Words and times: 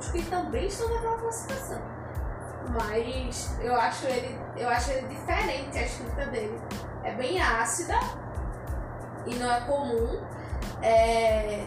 outros 0.00 0.10
que 0.10 0.22
também 0.30 0.66
estão 0.66 0.88
naquela 0.88 1.18
classificação. 1.18 1.80
Mas 2.70 3.56
eu 3.60 3.74
acho 3.74 4.06
ele, 4.06 4.38
eu 4.56 4.68
acho 4.68 4.90
ele 4.90 5.06
diferente 5.08 5.78
a 5.78 5.82
escrita 5.82 6.26
dele. 6.26 6.60
É 7.04 7.12
bem 7.12 7.40
ácida 7.40 7.94
e 9.26 9.34
não 9.34 9.52
é 9.52 9.60
comum. 9.62 10.22
É, 10.82 11.66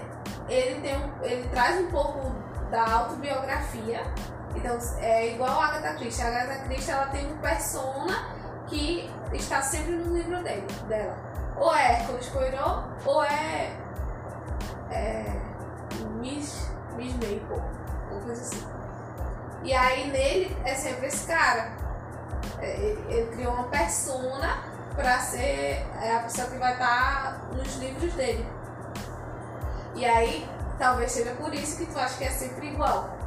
ele, 0.50 0.82
tem 0.82 0.98
um, 0.98 1.24
ele 1.24 1.48
traz 1.50 1.80
um 1.80 1.88
pouco 1.92 2.34
da 2.72 2.92
autobiografia. 2.92 4.02
Então 4.56 4.78
é 5.00 5.34
igual 5.34 5.60
a 5.60 5.66
Agatha 5.66 5.96
Christie. 5.96 6.24
A 6.24 6.28
Agatha 6.28 6.64
Christie 6.66 6.92
ela 6.92 7.08
tem 7.08 7.32
um 7.32 7.38
persona 7.38 8.30
que 8.68 9.12
está 9.34 9.62
sempre 9.62 9.92
no 9.94 10.16
livro 10.16 10.42
dele, 10.44 10.68
dela. 10.88 11.18
Ou 11.58 11.76
é 11.76 12.00
Hércules 12.00 12.30
Poirot 12.30 12.84
ou 13.06 13.24
é, 13.24 13.78
coisa 18.34 18.42
assim. 18.42 18.68
E 19.64 19.74
aí 19.74 20.12
nele 20.12 20.58
é 20.66 20.76
sempre 20.76 21.08
esse 21.08 21.26
cara. 21.28 21.72
É, 22.60 22.76
ele, 22.78 23.14
ele 23.14 23.32
criou 23.36 23.54
uma 23.54 23.68
persona 23.68 24.64
para 24.96 25.20
ser 25.20 25.86
é, 26.02 26.16
a 26.16 26.20
pessoa 26.24 26.48
que 26.48 26.58
vai 26.58 26.74
estar 26.74 27.40
tá 27.40 27.56
nos 27.56 27.76
livros 27.76 28.14
dele. 28.14 28.46
E 29.96 30.06
aí, 30.06 30.48
talvez 30.78 31.12
seja 31.12 31.32
por 31.36 31.54
isso 31.54 31.78
que 31.78 31.86
tu 31.86 31.98
acha 31.98 32.18
que 32.18 32.24
é 32.24 32.32
sempre 32.32 32.68
igual. 32.68 33.18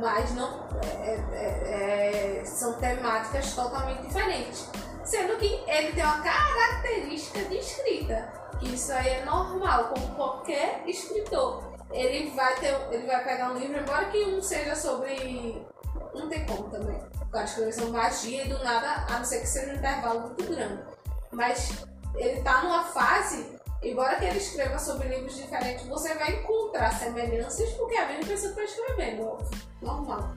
Mas 0.00 0.34
não 0.34 0.66
é, 0.82 1.20
é, 1.32 2.40
é, 2.40 2.44
são 2.44 2.74
temáticas 2.74 3.54
totalmente 3.54 4.02
diferentes. 4.02 4.68
Sendo 5.04 5.36
que 5.38 5.64
ele 5.66 5.92
tem 5.92 6.04
uma 6.04 6.20
característica 6.20 7.40
de 7.44 7.56
escrita, 7.58 8.28
que 8.58 8.74
isso 8.74 8.92
aí 8.92 9.08
é 9.08 9.24
normal, 9.24 9.84
como 9.88 10.14
qualquer 10.14 10.82
escritor. 10.86 11.77
Ele 11.90 12.30
vai 12.30 12.54
ter, 12.56 12.74
ele 12.90 13.06
vai 13.06 13.24
pegar 13.24 13.50
um 13.50 13.58
livro, 13.58 13.80
embora 13.80 14.06
que 14.06 14.24
um 14.24 14.42
seja 14.42 14.74
sobre. 14.74 15.66
Não 16.14 16.28
tem 16.28 16.44
como 16.46 16.70
também. 16.70 17.00
Eu 17.32 17.38
acho 17.38 17.56
que 17.56 17.60
eles 17.62 17.74
são 17.74 17.90
magia 17.90 18.44
e 18.44 18.48
do 18.48 18.62
nada, 18.64 19.06
a 19.08 19.18
não 19.18 19.24
ser 19.24 19.40
que 19.40 19.46
seja 19.46 19.72
um 19.72 19.76
intervalo 19.76 20.20
muito 20.20 20.44
grande. 20.44 20.82
Mas 21.30 21.86
ele 22.16 22.40
tá 22.42 22.62
numa 22.62 22.84
fase 22.84 23.58
embora 23.82 24.16
que 24.16 24.24
ele 24.24 24.38
escreva 24.38 24.78
sobre 24.78 25.08
livros 25.08 25.36
diferentes, 25.36 25.86
você 25.86 26.14
vai 26.14 26.36
encontrar 26.36 26.92
semelhanças 26.92 27.70
porque 27.74 27.96
a 27.96 28.06
mesma 28.06 28.26
pessoa 28.26 28.50
está 28.50 28.64
escrevendo, 28.64 29.38
normal. 29.80 30.34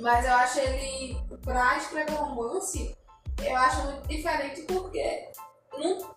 Mas 0.00 0.24
eu 0.24 0.32
acho 0.32 0.58
ele, 0.60 1.20
pra 1.42 1.76
escrever 1.76 2.14
romance, 2.14 2.96
eu 3.44 3.56
acho 3.56 3.84
muito 3.84 4.08
diferente 4.08 4.62
porque 4.62 5.30
não 5.76 6.14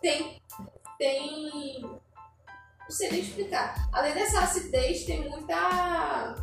tem. 0.00 0.40
tem. 0.98 2.00
Nem 3.00 3.20
explicar. 3.20 3.88
Além 3.92 4.14
dessa 4.14 4.40
acidez, 4.40 5.04
tem 5.04 5.28
muita. 5.28 6.34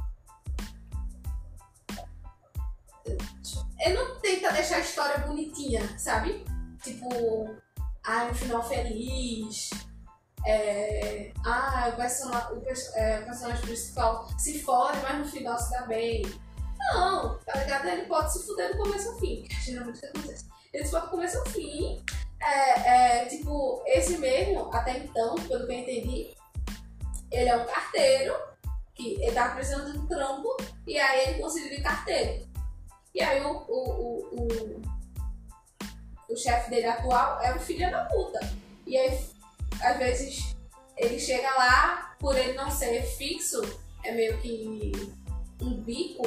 Ele 3.79 3.93
não 3.95 4.19
tenta 4.19 4.51
deixar 4.51 4.77
a 4.77 4.79
história 4.79 5.19
bonitinha, 5.19 5.97
sabe? 5.97 6.43
Tipo, 6.83 7.55
ah, 8.03 8.25
um 8.25 8.33
final 8.33 8.67
feliz. 8.67 9.69
É, 10.45 11.31
ah, 11.45 11.89
o 11.91 11.95
personagem, 11.97 12.57
o, 12.57 12.63
é, 12.95 13.19
o 13.19 13.25
personagem 13.25 13.61
principal 13.61 14.29
se 14.37 14.63
fode, 14.63 14.99
mas 15.01 15.17
no 15.19 15.25
final 15.25 15.57
se 15.57 15.71
dá 15.71 15.81
bem. 15.83 16.23
Não, 16.77 17.37
tá 17.39 17.59
ligado? 17.59 17.87
Ele 17.87 18.05
pode 18.05 18.33
se 18.33 18.45
fuder 18.45 18.71
do 18.71 18.83
começo 18.83 19.09
ao 19.09 19.19
fim, 19.19 19.43
que 19.43 19.53
geralmente 19.61 20.05
acontece. 20.05 20.45
Ele 20.73 20.85
se 20.85 20.91
fode 20.91 21.05
do 21.05 21.11
começo 21.11 21.37
ao 21.37 21.45
fim. 21.47 22.03
É, 22.41 23.21
é, 23.21 23.25
tipo, 23.25 23.83
esse 23.85 24.17
mesmo, 24.17 24.73
até 24.73 24.97
então, 24.97 25.35
pelo 25.35 25.67
que 25.67 25.73
eu 25.73 25.79
entendi, 25.79 26.35
ele 27.31 27.49
é 27.49 27.55
um 27.55 27.65
carteiro, 27.65 28.35
que 28.95 29.21
ele 29.21 29.31
tava 29.31 29.55
precisando 29.55 29.91
de 29.91 29.97
um 29.99 30.07
trampo, 30.07 30.55
e 30.87 30.97
aí 30.97 31.29
ele 31.29 31.41
conseguiu 31.41 31.75
de 31.75 31.81
carteiro. 31.81 32.47
E 33.13 33.21
aí 33.21 33.41
o, 33.41 33.51
o, 33.51 34.27
o, 34.31 34.47
o 34.47 34.81
o 36.29 36.37
chefe 36.37 36.69
dele 36.69 36.85
atual 36.85 37.41
é 37.41 37.53
um 37.53 37.59
filho 37.59 37.89
da 37.89 38.05
puta. 38.05 38.39
E 38.85 38.95
aí, 38.95 39.19
às 39.81 39.97
vezes, 39.97 40.55
ele 40.95 41.19
chega 41.19 41.49
lá, 41.55 42.15
por 42.19 42.37
ele 42.37 42.53
não 42.53 42.69
ser 42.69 43.01
fixo, 43.03 43.61
é 44.03 44.11
meio 44.11 44.37
que 44.39 44.91
um 45.61 45.81
bico, 45.81 46.23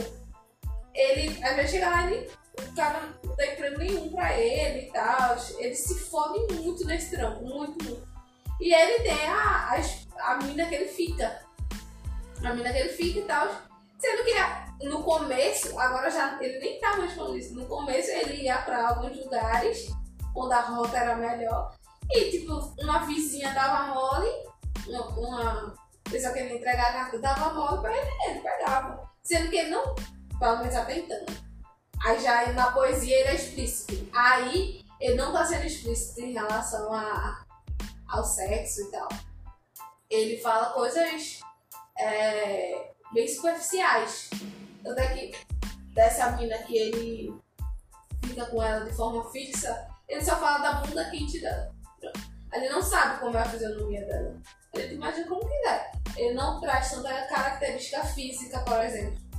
ele 0.92 1.42
às 1.42 1.56
vezes 1.56 1.70
chega 1.70 1.88
lá 1.88 2.10
e 2.10 2.28
o 2.58 2.74
cara 2.74 3.00
não 3.22 3.36
tem 3.36 3.52
emprego 3.52 3.78
nenhum 3.78 4.10
pra 4.10 4.38
ele 4.38 4.86
e 4.86 4.92
tal. 4.92 5.36
Ele 5.58 5.74
se 5.74 5.98
fode 6.00 6.52
muito 6.54 6.84
nesse 6.84 7.10
trampo, 7.10 7.44
muito, 7.44 7.82
muito. 7.84 8.08
E 8.60 8.72
ele 8.72 9.02
tem 9.02 9.26
a, 9.26 9.74
a, 9.74 10.32
a 10.32 10.36
mina 10.36 10.66
que 10.66 10.74
ele 10.74 10.88
fica. 10.88 11.42
A 12.44 12.54
mina 12.54 12.72
que 12.72 12.78
ele 12.78 12.90
fica 12.90 13.18
e 13.20 13.22
tal. 13.22 13.48
Sendo 13.98 14.24
que 14.24 14.86
no 14.86 15.02
começo, 15.02 15.78
agora 15.78 16.10
já 16.10 16.38
ele 16.42 16.58
nem 16.58 16.80
tá 16.80 16.96
mais 16.96 17.12
falando 17.12 17.38
isso. 17.38 17.54
No 17.54 17.66
começo 17.66 18.10
ele 18.10 18.42
ia 18.42 18.58
pra 18.58 18.88
alguns 18.88 19.16
lugares 19.16 19.90
onde 20.34 20.52
a 20.52 20.60
rota 20.60 20.96
era 20.96 21.16
melhor. 21.16 21.76
E 22.10 22.30
tipo, 22.30 22.52
uma 22.78 23.06
vizinha 23.06 23.52
dava 23.54 23.94
mole, 23.94 24.28
uma, 24.86 25.06
uma 25.08 25.74
pessoa 26.10 26.32
que 26.32 26.40
ele 26.40 26.56
entregar 26.56 26.90
a 26.90 26.92
carta 26.92 27.18
dava 27.18 27.54
mole 27.54 27.80
pra 27.80 27.96
ele, 27.96 28.10
ele 28.28 28.40
pegava. 28.40 29.08
Sendo 29.22 29.50
que 29.50 29.56
ele 29.56 29.70
não, 29.70 29.94
pelo 30.38 30.58
menos 30.58 30.74
até 30.74 30.98
então. 30.98 31.24
Aí 32.04 32.20
já 32.20 32.52
na 32.52 32.72
poesia 32.72 33.16
ele 33.16 33.28
é 33.28 33.34
explícito. 33.34 34.08
Aí 34.12 34.84
ele 35.00 35.14
não 35.14 35.32
tá 35.32 35.44
sendo 35.44 35.64
explícito 35.64 36.20
em 36.20 36.32
relação 36.32 36.92
a, 36.92 37.44
ao 38.08 38.24
sexo 38.24 38.82
e 38.82 38.90
tal. 38.90 39.08
Ele 40.10 40.38
fala 40.38 40.72
coisas 40.72 41.40
é, 41.98 42.92
bem 43.12 43.28
superficiais. 43.28 44.30
Tanto 44.82 45.00
é 45.00 45.14
que 45.14 45.32
dessa 45.94 46.32
mina 46.32 46.58
que 46.58 46.76
ele 46.76 47.34
fica 48.24 48.46
com 48.46 48.62
ela 48.62 48.84
de 48.84 48.94
forma 48.94 49.30
fixa, 49.30 49.88
ele 50.08 50.24
só 50.24 50.36
fala 50.36 50.58
da 50.58 50.72
bunda 50.74 51.08
quente 51.10 51.40
dela. 51.40 51.72
Ele 52.52 52.68
não 52.68 52.82
sabe 52.82 53.20
como 53.20 53.36
é 53.36 53.40
a 53.40 53.48
fisionomia 53.48 54.04
dela. 54.04 54.36
Ele 54.74 54.94
imagina 54.94 55.26
como 55.28 55.48
quiser. 55.48 55.92
Ele 56.16 56.34
não 56.34 56.60
traz 56.60 56.90
tanta 56.90 57.26
característica 57.26 58.04
física, 58.04 58.58
por 58.60 58.84
exemplo. 58.84 59.31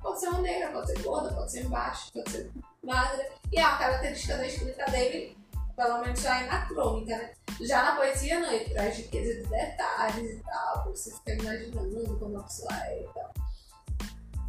Pode 0.00 0.20
ser 0.20 0.28
uma 0.28 0.40
negra, 0.40 0.72
pode 0.72 0.86
ser 0.86 1.02
gorda, 1.02 1.34
pode 1.34 1.52
ser 1.52 1.68
baixa, 1.68 2.10
pode 2.12 2.30
ser 2.30 2.50
magra. 2.82 3.30
E 3.52 3.58
a 3.58 3.76
característica 3.76 4.36
da 4.36 4.46
escrita 4.46 4.84
dele, 4.90 5.36
pelo 5.76 6.00
menos 6.00 6.20
já 6.20 6.40
é 6.40 6.46
na 6.46 6.66
crônica, 6.66 7.16
né? 7.16 7.32
Já 7.60 7.82
na 7.84 7.96
poesia 7.96 8.40
não, 8.40 8.50
ele 8.50 8.72
traz 8.72 8.96
riqueza 8.96 9.42
de 9.42 9.48
detalhes 9.48 10.38
e 10.38 10.42
tal, 10.42 10.84
você 10.86 11.14
fica 11.14 11.34
imaginando 11.34 12.18
como 12.18 12.38
a 12.38 12.42
pessoa 12.42 12.86
é 12.86 13.02
e 13.02 13.08
tal. 13.12 13.34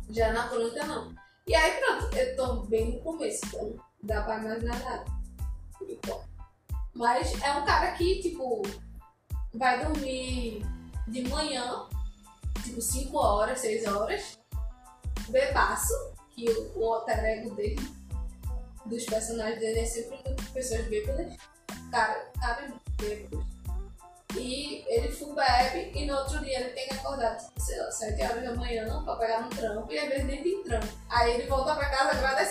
Já 0.09 0.31
na 0.31 0.47
crônica 0.47 0.85
não. 0.85 1.13
E 1.45 1.55
aí 1.55 1.81
pronto, 1.81 2.15
eu 2.15 2.35
tô 2.35 2.53
bem 2.67 2.95
no 2.95 3.01
começo, 3.01 3.45
então 3.47 3.75
dá 4.03 4.21
pra 4.21 4.37
imaginar 4.39 4.79
nada. 4.79 5.05
Mas 6.93 7.41
é 7.41 7.51
um 7.53 7.65
cara 7.65 7.91
que, 7.93 8.21
tipo, 8.21 8.61
vai 9.53 9.83
dormir 9.83 10.63
de 11.07 11.27
manhã, 11.27 11.87
tipo 12.63 12.81
5 12.81 13.17
horas, 13.17 13.59
6 13.59 13.87
horas, 13.87 14.40
bebaço, 15.29 15.93
que 16.31 16.49
o, 16.49 16.79
o 16.79 16.93
alter 16.93 17.23
ego 17.23 17.55
dele, 17.55 17.81
dos 18.85 19.05
personagens 19.05 19.59
dele 19.59 19.79
é 19.79 19.85
sempre 19.85 20.17
pessoas 20.53 20.87
bêbadas, 20.87 21.35
cara, 21.91 22.31
cara 22.39 22.73
bêbados. 22.97 23.51
E 24.35 24.85
ele 24.87 25.11
full 25.11 25.35
bebe 25.35 25.91
e 25.93 26.05
no 26.05 26.15
outro 26.17 26.39
dia 26.39 26.61
ele 26.61 26.69
tem 26.69 26.87
que 26.87 26.93
acordar, 26.93 27.35
tipo, 27.35 27.59
sei 27.59 27.77
lá, 27.77 27.91
7 27.91 28.23
horas 28.23 28.43
da 28.43 28.55
manhã 28.55 29.03
pra 29.03 29.15
pegar 29.17 29.41
no 29.41 29.49
trampo 29.49 29.91
e 29.91 29.99
às 29.99 30.07
vezes 30.07 30.23
nem 30.25 30.41
tem 30.41 30.63
trampo. 30.63 30.87
Aí 31.09 31.33
ele 31.33 31.47
volta 31.47 31.75
pra 31.75 31.89
casa 31.89 32.11
agradecendo 32.11 32.50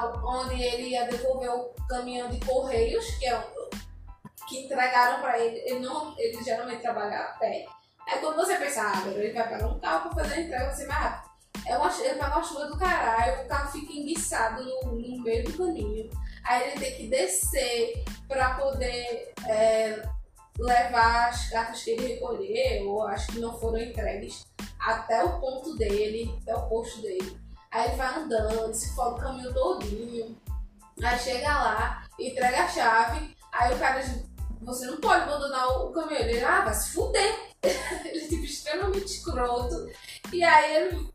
local 0.00 0.42
onde 0.42 0.62
ele 0.62 0.88
ia 0.88 1.06
devolver 1.06 1.50
o 1.50 1.70
caminhão 1.88 2.28
de 2.28 2.44
correios, 2.44 3.04
que 3.16 3.26
é 3.26 3.38
o 3.38 3.70
que 4.48 4.64
entregaram 4.64 5.20
pra 5.20 5.38
ele, 5.38 5.58
ele 5.64 5.80
não. 5.80 6.14
Ele 6.18 6.42
geralmente 6.42 6.82
trabalha 6.82 7.18
a 7.18 7.38
pé. 7.38 7.66
Aí 8.06 8.18
quando 8.20 8.36
você 8.36 8.56
pensa, 8.56 8.82
ah, 8.82 9.08
ele 9.08 9.32
vai 9.32 9.48
pegar 9.48 9.68
um 9.68 9.78
carro 9.78 10.10
pra 10.10 10.22
fazer 10.22 10.34
a 10.34 10.40
entrega, 10.40 10.74
você 10.74 10.86
vai 10.86 10.96
rápido. 10.96 11.32
É 11.66 11.76
uma, 11.76 11.88
ele 12.00 12.14
pega 12.14 12.26
uma 12.26 12.42
chuva 12.42 12.66
do 12.66 12.76
caralho, 12.78 13.44
o 13.44 13.48
carro 13.48 13.70
fica 13.70 13.92
enguiçado 13.92 14.64
no, 14.64 14.92
no 14.92 15.22
meio 15.22 15.44
do 15.44 15.56
caminho. 15.56 16.10
Aí 16.44 16.70
ele 16.70 16.80
tem 16.80 16.96
que 16.96 17.06
descer 17.06 18.04
pra 18.26 18.54
poder 18.54 19.32
é, 19.46 20.02
levar 20.58 21.28
as 21.28 21.48
cartas 21.48 21.82
que 21.82 21.90
ele 21.90 22.14
recolheu, 22.14 22.88
ou 22.88 23.06
acho 23.06 23.28
que 23.28 23.38
não 23.38 23.58
foram 23.58 23.78
entregues, 23.78 24.44
até 24.80 25.22
o 25.22 25.38
ponto 25.38 25.76
dele, 25.76 26.36
até 26.42 26.54
o 26.56 26.68
posto 26.68 27.00
dele. 27.00 27.41
Aí 27.72 27.88
ele 27.88 27.96
vai 27.96 28.14
andando, 28.14 28.74
se 28.74 28.94
for 28.94 29.14
o 29.14 29.16
caminho 29.16 29.52
todinho. 29.52 30.36
Aí 31.02 31.18
chega 31.18 31.48
lá, 31.48 32.04
entrega 32.18 32.64
a 32.64 32.68
chave, 32.68 33.34
Aí 33.52 33.74
o 33.74 33.78
cara 33.78 34.00
diz, 34.00 34.24
você 34.62 34.86
não 34.86 34.96
pode 34.96 35.22
abandonar 35.22 35.68
o 35.68 35.92
caminhão. 35.92 36.22
Ele, 36.22 36.42
ah, 36.42 36.62
vai 36.62 36.74
se 36.74 36.92
fuder. 36.94 37.50
ele, 37.62 38.28
tipo, 38.28 38.44
extremamente 38.44 39.04
escroto. 39.04 39.90
E 40.32 40.42
aí 40.42 40.76
ele, 40.76 41.08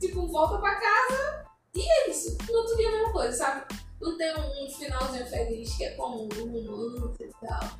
tipo, 0.00 0.26
volta 0.26 0.58
pra 0.58 0.74
casa 0.74 1.44
e 1.74 1.82
é 1.82 2.10
isso. 2.10 2.36
No 2.48 2.58
outro 2.58 2.76
dia 2.76 2.88
a 2.88 2.92
mesma 2.92 3.12
coisa, 3.12 3.36
sabe? 3.36 3.74
Não 4.00 4.16
tem 4.16 4.34
um, 4.36 4.70
finalzinho 4.70 5.26
feliz 5.26 5.76
que 5.76 5.84
é 5.84 5.90
comum, 5.94 6.28
romance 6.34 7.24
e 7.24 7.46
tal. 7.46 7.70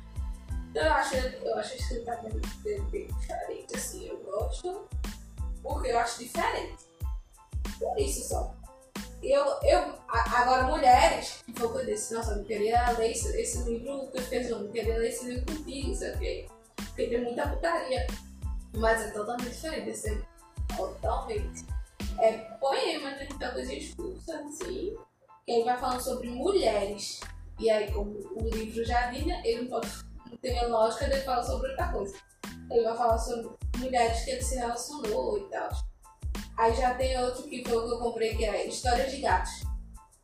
Então 0.69 0.83
eu 0.83 0.93
acho, 0.93 1.15
eu 1.15 1.57
acho 1.57 1.73
a 1.73 1.75
escrita 1.75 2.15
bem 2.63 3.07
diferente, 3.07 3.75
assim, 3.75 4.07
eu 4.07 4.17
gosto. 4.19 4.87
Porque 5.63 5.89
eu 5.89 5.97
acho 5.97 6.19
diferente. 6.19 6.86
Por 7.79 7.99
isso 7.99 8.27
só. 8.27 8.55
Eu, 9.21 9.43
eu, 9.63 9.93
agora, 10.07 10.67
mulheres, 10.67 11.43
o 11.49 11.53
que 11.53 11.61
eu 11.61 11.85
disse, 11.85 12.13
nossa, 12.13 12.33
eu 12.33 12.43
queria 12.43 12.91
ler 12.91 13.11
esse, 13.11 13.35
esse 13.39 13.63
livro 13.63 14.07
que 14.11 14.19
eu 14.19 14.23
fiz, 14.23 14.49
eu 14.49 14.69
queria 14.69 14.97
ler 14.97 15.09
esse 15.09 15.25
livro 15.25 15.45
contigo, 15.45 15.91
isso 15.91 16.05
aqui. 16.05 16.47
Porque 16.75 17.07
tem 17.07 17.23
muita 17.23 17.47
putaria. 17.47 18.07
Mas 18.75 19.01
é 19.01 19.11
totalmente 19.11 19.49
diferente, 19.49 19.89
esse 19.89 20.21
totalmente. 20.75 21.65
É 22.19 22.33
poema, 22.59 23.11
tem 23.15 23.27
muita 23.29 23.51
coisa 23.51 23.73
expulsa, 23.73 24.39
assim. 24.39 24.95
E 25.47 25.51
aí 25.51 25.63
vai 25.63 25.77
falando 25.79 26.01
sobre 26.01 26.29
mulheres. 26.29 27.19
E 27.59 27.69
aí, 27.69 27.91
como 27.91 28.11
o 28.11 28.49
livro 28.49 28.85
já 28.85 29.11
né, 29.11 29.41
ele 29.43 29.63
não 29.63 29.69
pode 29.69 29.87
não 30.29 30.37
tem 30.37 30.59
a 30.59 30.67
lógica 30.67 31.09
de 31.09 31.21
falar 31.21 31.43
sobre 31.43 31.69
outra 31.69 31.91
coisa. 31.91 32.15
Ele 32.69 32.83
vai 32.83 32.97
falar 32.97 33.17
sobre 33.17 33.55
mulheres 33.77 34.23
que 34.23 34.31
ele 34.31 34.41
se 34.41 34.55
relacionou 34.55 35.37
e 35.37 35.49
tal. 35.49 35.69
Aí 36.57 36.75
já 36.75 36.95
tem 36.95 37.17
outro 37.23 37.43
que 37.43 37.63
foi 37.63 37.77
o 37.77 37.87
que 37.87 37.93
eu 37.93 37.99
comprei, 37.99 38.35
que 38.35 38.45
é 38.45 38.67
Histórias 38.67 39.11
de 39.11 39.21
Gatos. 39.21 39.67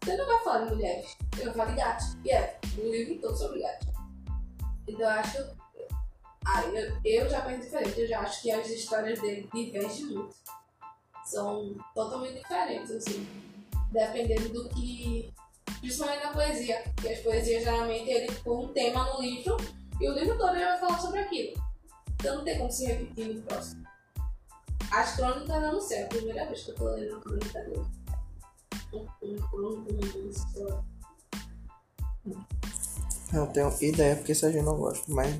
Você 0.04 0.18
não 0.18 0.26
vai 0.26 0.44
falar 0.44 0.66
de 0.66 0.76
mulheres, 0.76 1.16
eu 1.38 1.46
vou 1.46 1.54
falar 1.54 1.70
de 1.70 1.76
gatos. 1.78 2.18
E 2.26 2.32
é, 2.32 2.60
um 2.78 2.90
livro 2.90 3.22
todo 3.22 3.38
sobre 3.38 3.62
gatos. 3.62 3.88
Então 4.86 5.00
eu 5.00 5.10
acho. 5.10 5.38
Aí 6.46 6.76
eu, 6.76 7.24
eu 7.24 7.30
já 7.30 7.42
penso 7.42 7.62
diferente, 7.62 8.02
eu 8.02 8.08
já 8.08 8.20
acho 8.20 8.42
que 8.42 8.52
as 8.52 8.68
histórias 8.68 9.22
dele 9.22 9.48
divergem 9.54 10.08
muito. 10.08 10.36
São 11.24 11.74
totalmente 11.96 12.40
diferentes, 12.40 12.92
assim. 12.92 13.26
Dependendo 13.92 14.50
do 14.50 14.70
que. 14.70 15.34
Principalmente 15.80 16.24
na 16.24 16.34
poesia. 16.34 16.84
Porque 16.96 17.14
as 17.14 17.20
poesias 17.20 17.64
geralmente 17.64 18.10
ele 18.10 18.32
põe 18.44 18.66
um 18.66 18.74
tema 18.74 19.06
no 19.14 19.22
livro 19.22 19.56
e 20.02 20.10
o 20.10 20.14
livro 20.14 20.38
todo 20.38 20.54
ele 20.54 20.66
vai 20.66 20.80
falar 20.80 21.00
sobre 21.00 21.20
aquilo. 21.22 21.54
Então 22.16 22.38
não 22.38 22.44
tem 22.44 22.58
como 22.58 22.72
se 22.72 22.86
repetir 22.88 23.36
no 23.36 23.42
próximo. 23.44 23.93
As 24.94 25.16
crônicas 25.16 25.50
eu 25.50 25.74
não 25.74 25.82
sei, 25.82 25.98
é 25.98 26.04
a 26.04 26.08
primeira 26.08 26.46
vez 26.46 26.64
que 26.64 26.72
eu 26.72 26.76
tô 26.76 26.86
lendo 26.90 27.16
a 27.16 27.20
crônica 27.20 27.60
dele. 27.64 27.86
Não 33.32 33.48
tenho 33.48 33.76
ideia 33.82 34.16
porque 34.16 34.34
essa 34.34 34.52
gente 34.52 34.64
não 34.64 34.78
gosta, 34.78 35.04
mas 35.12 35.36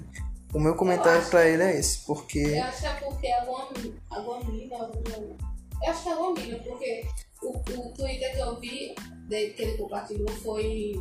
o 0.52 0.60
meu 0.60 0.76
comentário 0.76 1.30
pra 1.30 1.48
ele 1.48 1.62
é 1.62 1.78
esse, 1.78 2.00
porque. 2.00 2.40
Eu 2.40 2.64
acho 2.64 2.82
que 2.82 2.88
é 2.88 2.94
porque 2.96 3.28
a 3.28 3.46
Guamina, 3.46 3.96
a 4.10 4.20
Guamina, 4.22 4.76
eu 4.76 5.92
acho 5.92 6.02
que 6.02 6.10
é 6.10 6.12
a 6.12 6.16
Guamina, 6.16 6.60
porque 6.64 7.08
o, 7.44 7.50
o 7.50 7.94
Twitter 7.94 8.34
que 8.34 8.40
eu 8.40 8.60
vi, 8.60 8.96
que 9.30 9.62
ele 9.62 9.78
compartilhou, 9.78 10.30
foi 10.30 10.96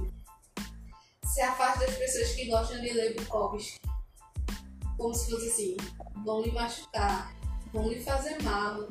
se 1.25 1.41
afaste 1.41 1.87
das 1.87 1.97
pessoas 1.97 2.33
que 2.33 2.51
gostam 2.51 2.83
de 2.83 2.93
ler 2.93 3.15
Bukowski. 3.15 3.81
Como 4.99 5.15
se 5.15 5.31
fosse 5.31 5.49
assim, 5.49 5.77
vão 6.23 6.43
lhe 6.43 6.53
machucar, 6.53 7.35
vão 7.73 7.89
lhe 7.89 8.01
fazer 8.03 8.41
mal, 8.43 8.89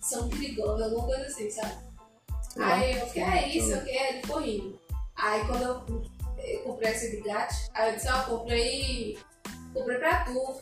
são 0.00 0.28
perigosos, 0.28 0.82
alguma 0.82 1.06
coisa 1.06 1.26
assim, 1.26 1.50
sabe? 1.50 1.74
Ah, 2.58 2.74
aí 2.74 2.98
eu 2.98 3.06
fiquei, 3.06 3.22
é 3.22 3.48
isso, 3.48 3.72
eu 3.72 3.78
fiquei, 3.78 3.96
ele 3.96 4.20
ficou 4.20 4.40
rindo. 4.40 4.80
Aí 5.16 5.44
quando 5.46 5.62
eu, 5.62 6.02
eu 6.38 6.60
comprei 6.62 6.92
esse 6.92 7.10
de 7.10 7.22
gato, 7.22 7.54
aí 7.74 7.90
eu 7.90 7.96
disse, 7.96 8.08
ó, 8.08 8.20
oh, 8.20 8.38
comprei. 8.38 9.18
Comprei 9.72 9.98
pra 9.98 10.24
tu. 10.24 10.60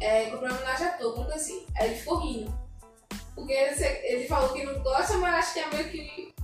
É, 0.00 0.30
comprei 0.30 0.50
uma 0.50 0.58
homenagem 0.58 0.86
a 0.86 0.92
tu, 0.92 1.12
coisa 1.12 1.34
assim. 1.34 1.66
Aí 1.76 1.88
ele 1.88 1.98
ficou 1.98 2.18
rindo. 2.18 2.68
Porque 3.34 3.52
ele, 3.52 3.84
ele 3.84 4.26
falou 4.26 4.52
que 4.52 4.64
não 4.64 4.82
gosta, 4.82 5.16
mas 5.18 5.34
acho 5.34 5.54
que 5.54 5.60
é 5.60 5.70
meio 5.70 5.90
que. 5.90 6.34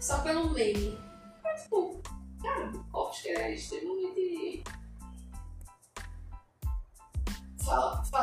Só 0.00 0.18
pelo 0.18 0.50
meme. 0.50 0.98
Mas, 1.42 1.62
tipo, 1.62 2.00
cara, 2.42 2.66
Bukowski 2.66 3.28
é 3.28 3.54
extremamente 3.54 4.62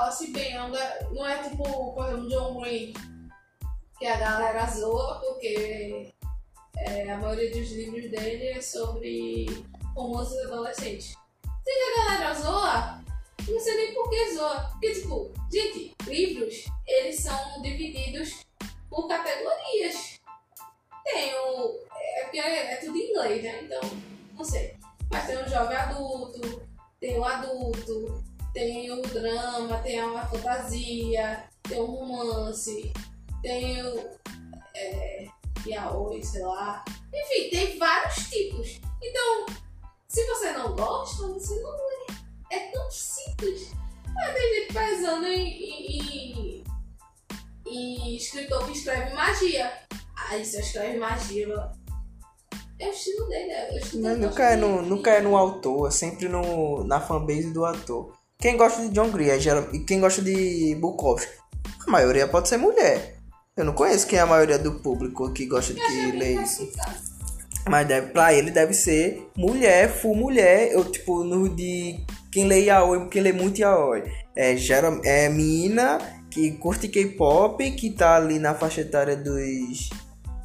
fala-se 0.07 0.31
bem, 0.31 0.56
não 1.12 1.27
é 1.27 1.44
tipo, 1.44 1.94
por 1.94 2.07
exemplo, 2.07 2.30
John 2.30 2.62
Green, 2.62 2.94
que 4.00 4.06
a 4.06 4.15
galera 4.15 4.65
zoa 4.65 5.19
porque 5.19 6.13
é, 6.77 7.12
a 7.12 7.18
maioria 7.18 7.51
dos 7.51 7.71
livros 7.71 8.09
dele 8.09 8.48
é 8.50 8.62
sobre 8.62 9.48
romances 9.95 10.45
adolescentes. 10.45 11.15
Se 11.63 11.71
a 11.71 12.06
galera 12.06 12.33
zoa, 12.33 13.04
não 13.50 13.59
sei 13.59 13.75
nem 13.75 13.94
por 13.94 14.09
que 14.09 14.33
zoa. 14.33 14.69
Porque, 14.71 14.94
tipo, 14.94 15.31
gente, 15.51 15.94
livros, 16.06 16.65
eles 16.86 17.19
são 17.19 17.62
divididos 17.62 18.45
por 18.89 19.07
categorias. 19.09 20.19
Tem 21.04 21.33
o. 21.36 21.80
É 21.92 22.24
porque 22.24 22.39
é, 22.39 22.74
é 22.74 22.75
tudo 22.77 22.98
em 22.98 23.09
inglês, 23.09 23.44
né? 23.44 23.62
Então, 23.63 23.81
não 24.33 24.45
sei. 24.45 24.77
Mas 25.12 25.27
tem 25.27 25.38
o 25.38 25.50
jovem 25.50 25.75
adulto, 25.75 26.62
tem 27.00 27.19
o 27.19 27.25
adulto, 27.25 28.24
tem 28.57 28.92
o 28.92 29.04
drama, 29.04 29.77
tem 29.83 30.00
a 30.00 30.25
fantasia, 30.25 31.44
tem 31.62 31.80
o 31.80 31.86
romance, 31.86 32.92
tem 33.44 33.86
o 33.86 34.09
é, 34.75 35.27
yaoi, 35.68 36.24
sei 36.24 36.42
lá. 36.42 36.83
Enfim, 37.13 37.51
tem 37.51 37.77
vários 37.77 38.15
tipos. 38.27 38.81
Então, 39.00 39.45
se 40.07 40.25
você 40.25 40.54
não 40.54 40.75
gosta, 40.75 41.27
você 41.27 41.62
não 41.62 41.69
lê. 41.69 42.15
É 42.51 42.71
tão 42.71 42.89
simples. 42.89 43.69
Mas 44.12 44.33
tem 44.33 44.56
gente 44.56 44.74
pesando 44.74 45.27
em, 45.27 45.50
em, 45.62 46.63
em, 47.68 48.15
escritor 48.15 48.65
que 48.65 48.71
escreve 48.71 49.13
magia. 49.13 49.71
Aí 50.15 50.44
você 50.44 50.62
escreve 50.62 50.98
magia, 50.98 51.71
é 52.80 52.88
o 52.88 52.92
estilo 52.92 53.27
dele, 53.27 53.51
é 53.51 53.71
o 53.71 53.77
estilo 53.77 54.01
não, 54.01 54.18
nunca, 54.18 54.44
é 54.44 54.56
no, 54.56 54.81
nunca 54.81 55.12
é 55.12 55.21
no 55.21 55.38
autor, 55.38 55.89
é 55.89 55.92
sempre 55.92 56.27
no, 56.27 56.83
na 56.86 57.00
fanbase 57.00 57.54
do 57.54 57.63
ator. 57.63 58.17
Quem 58.39 58.56
gosta 58.56 58.84
de 58.84 58.89
John 58.89 59.10
Green 59.10 59.30
é 59.30 59.39
geral, 59.39 59.68
e 59.74 59.80
quem 59.80 60.00
gosta 60.00 60.22
de 60.22 60.78
Bukowski, 60.80 61.28
a 61.88 61.90
maioria 61.90 62.28
pode 62.28 62.47
ser 62.47 62.57
mulher. 62.57 63.16
Eu 63.56 63.66
não 63.66 63.73
conheço 63.73 64.06
quem 64.06 64.19
é 64.19 64.21
a 64.21 64.28
maioria 64.28 64.59
do 64.59 64.73
público 64.73 65.33
que 65.33 65.47
gosta 65.47 65.73
de 65.73 65.81
que 65.81 66.12
lê 66.12 66.35
isso. 66.35 66.69
Mas 67.68 67.88
deve, 67.88 68.12
pra 68.12 68.31
ele 68.31 68.52
deve 68.52 68.76
ser 68.76 69.28
mulher, 69.35 69.90
full 69.90 70.16
mulher. 70.16 70.71
Eu, 70.71 70.85
tipo, 70.85 71.23
no 71.23 71.50
de 71.50 72.00
quem 72.31 72.45
lê 72.45 72.66
yaoi, 72.66 73.09
quem 73.09 73.23
lê 73.23 73.33
muito 73.33 73.59
yaoi. 73.59 74.04
É, 74.35 74.56
geral, 74.56 75.02
é 75.04 75.28
menina 75.30 75.97
que 76.30 76.52
curte 76.52 76.88
K-pop, 76.88 77.71
que 77.71 77.90
tá 77.90 78.18
ali 78.18 78.38
na 78.38 78.54
faixa 78.54 78.81
etária 78.81 79.16
dos 79.16 79.90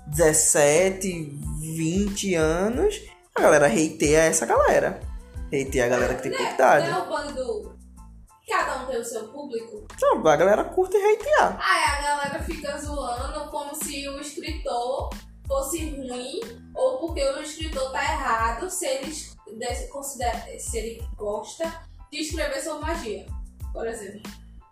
17, 0.06 1.38
20 1.60 2.34
anos. 2.36 3.02
A 3.34 3.42
galera 3.42 3.66
hateia 3.66 4.20
essa 4.20 4.46
galera. 4.46 4.98
Hateia 5.48 5.84
a 5.84 5.88
galera 5.88 6.14
que 6.14 6.22
tem 6.22 6.32
pouca 6.32 6.54
idade. 6.54 6.90
Não 6.90 6.98
é 6.98 7.02
o 7.02 7.08
bando 7.10 7.71
Cada 8.48 8.82
um 8.82 8.86
tem 8.86 8.98
o 8.98 9.04
seu 9.04 9.28
público. 9.28 9.86
Não, 10.00 10.26
a 10.26 10.36
galera 10.36 10.64
curte 10.64 10.96
hatear. 10.96 11.58
Aí 11.60 11.84
a 11.84 12.02
galera 12.02 12.42
fica 12.42 12.76
zoando 12.78 13.50
como 13.50 13.74
se 13.74 14.08
o 14.08 14.20
escritor 14.20 15.10
fosse 15.46 15.90
ruim 15.90 16.40
ou 16.74 16.98
porque 16.98 17.22
o 17.22 17.42
escritor 17.42 17.92
tá 17.92 18.02
errado 18.02 18.68
se 18.68 18.86
ele, 18.86 19.86
considera, 19.90 20.58
se 20.58 20.78
ele 20.78 21.08
gosta 21.16 21.64
de 22.10 22.20
escrever 22.20 22.60
sobre 22.60 22.86
magia, 22.86 23.26
por 23.72 23.86
exemplo. 23.86 24.22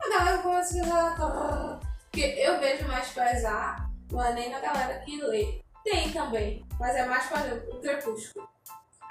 A 0.00 0.09
galera 0.09 0.39
começa 0.39 0.83
a 0.83 1.17
falar. 1.17 1.81
Porque 2.11 2.23
eu 2.23 2.59
vejo 2.59 2.89
mais 2.89 3.09
pesar, 3.11 3.89
não 4.11 4.25
é 4.25 4.33
nem 4.33 4.50
na 4.50 4.59
galera 4.59 4.99
que 5.00 5.23
lê. 5.23 5.62
Tem 5.85 6.12
também, 6.12 6.67
mas 6.79 6.97
é 6.97 7.07
mais, 7.07 7.27
por 7.27 7.39
exemplo, 7.39 7.77
o 7.77 7.81
Crepúsculo. 7.81 8.49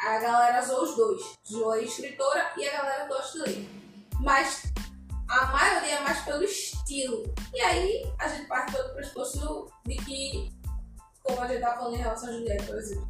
A 0.01 0.19
galera 0.19 0.61
zoa 0.61 0.83
os 0.83 0.95
dois. 0.95 1.21
Zoa 1.47 1.75
a 1.75 1.81
escritora 1.81 2.51
e 2.57 2.67
a 2.67 2.71
galera 2.71 3.07
gosta 3.07 3.39
de 3.39 3.49
ler 3.49 3.78
mas 4.19 4.63
a 5.27 5.45
maioria 5.47 5.95
é 5.95 6.01
mais 6.01 6.21
pelo 6.23 6.43
estilo. 6.43 7.33
E 7.53 7.61
aí 7.61 8.13
a 8.19 8.27
gente 8.27 8.47
parte 8.47 8.73
pelo 8.73 8.93
pressuposto 8.93 9.71
de 9.85 9.95
que, 9.97 10.51
como 11.23 11.41
a 11.41 11.47
gente 11.47 11.61
tá 11.61 11.75
falando 11.75 11.95
em 11.95 11.99
relação 11.99 12.29
a 12.29 12.33
Juliette, 12.33 12.65
por 12.65 12.77
exemplo, 12.77 13.09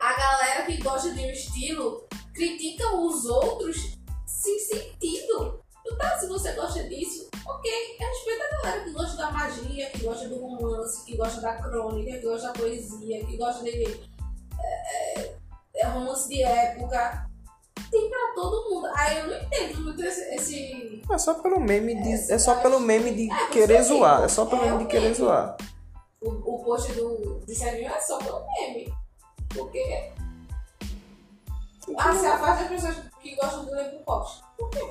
a 0.00 0.12
galera 0.16 0.66
que 0.66 0.82
gosta 0.82 1.10
de 1.12 1.20
um 1.20 1.30
estilo 1.30 2.08
critica 2.34 2.96
os 2.96 3.26
outros 3.26 3.98
sem 4.26 4.58
sentido. 4.58 5.62
Então, 5.82 5.98
tá, 5.98 6.18
se 6.18 6.26
você 6.26 6.52
gosta 6.52 6.82
disso, 6.88 7.28
ok, 7.46 7.96
respeita 7.98 8.44
a 8.44 8.62
galera 8.62 8.84
que 8.84 8.90
gosta 8.92 9.16
da 9.16 9.30
magia, 9.30 9.90
que 9.90 10.04
gosta 10.04 10.28
do 10.28 10.38
romance, 10.40 11.04
que 11.04 11.16
gosta 11.16 11.40
da 11.40 11.56
crônica, 11.56 12.18
que 12.18 12.26
gosta 12.26 12.48
da 12.48 12.52
poesia, 12.54 13.24
que 13.24 13.36
gosta 13.36 13.62
de 13.64 13.84
é, 14.62 15.36
é, 15.76 15.86
romance 15.86 16.28
de 16.28 16.42
época 16.42 17.29
tem 17.90 18.08
pra 18.08 18.32
todo 18.34 18.70
mundo. 18.70 18.88
Aí 18.94 19.18
eu 19.18 19.26
não 19.26 19.42
entendo 19.42 19.80
muito 19.82 20.02
esse. 20.02 20.20
esse... 20.34 21.02
É 21.10 21.18
só 21.18 21.34
pelo 21.34 21.60
meme 21.60 21.94
de. 21.94 22.12
É, 22.12 22.34
é 22.34 22.38
só 22.38 22.54
pelo 22.56 22.80
meme 22.80 23.12
de 23.12 23.30
é, 23.30 23.46
querer 23.48 23.82
zoar. 23.82 24.24
É 24.24 24.28
só 24.28 24.46
pelo 24.46 24.62
é 24.62 24.66
meme 24.66 24.84
de 24.84 24.90
querer 24.90 25.14
zoar. 25.14 25.56
O, 26.20 26.28
o 26.28 26.64
post 26.64 26.92
do, 26.92 27.40
do 27.40 27.54
Serginho 27.54 27.90
é 27.90 28.00
só 28.00 28.18
pelo 28.18 28.44
meme. 28.58 28.92
Porque. 29.48 30.12
Ah, 31.96 32.14
se 32.14 32.26
afasta 32.26 32.64
as 32.64 32.68
pessoas 32.68 32.96
que 33.20 33.34
gostam 33.34 33.64
do 33.64 33.72
Lembro 33.72 33.98
Pop. 34.04 34.30
Por 34.56 34.70
quê? 34.70 34.88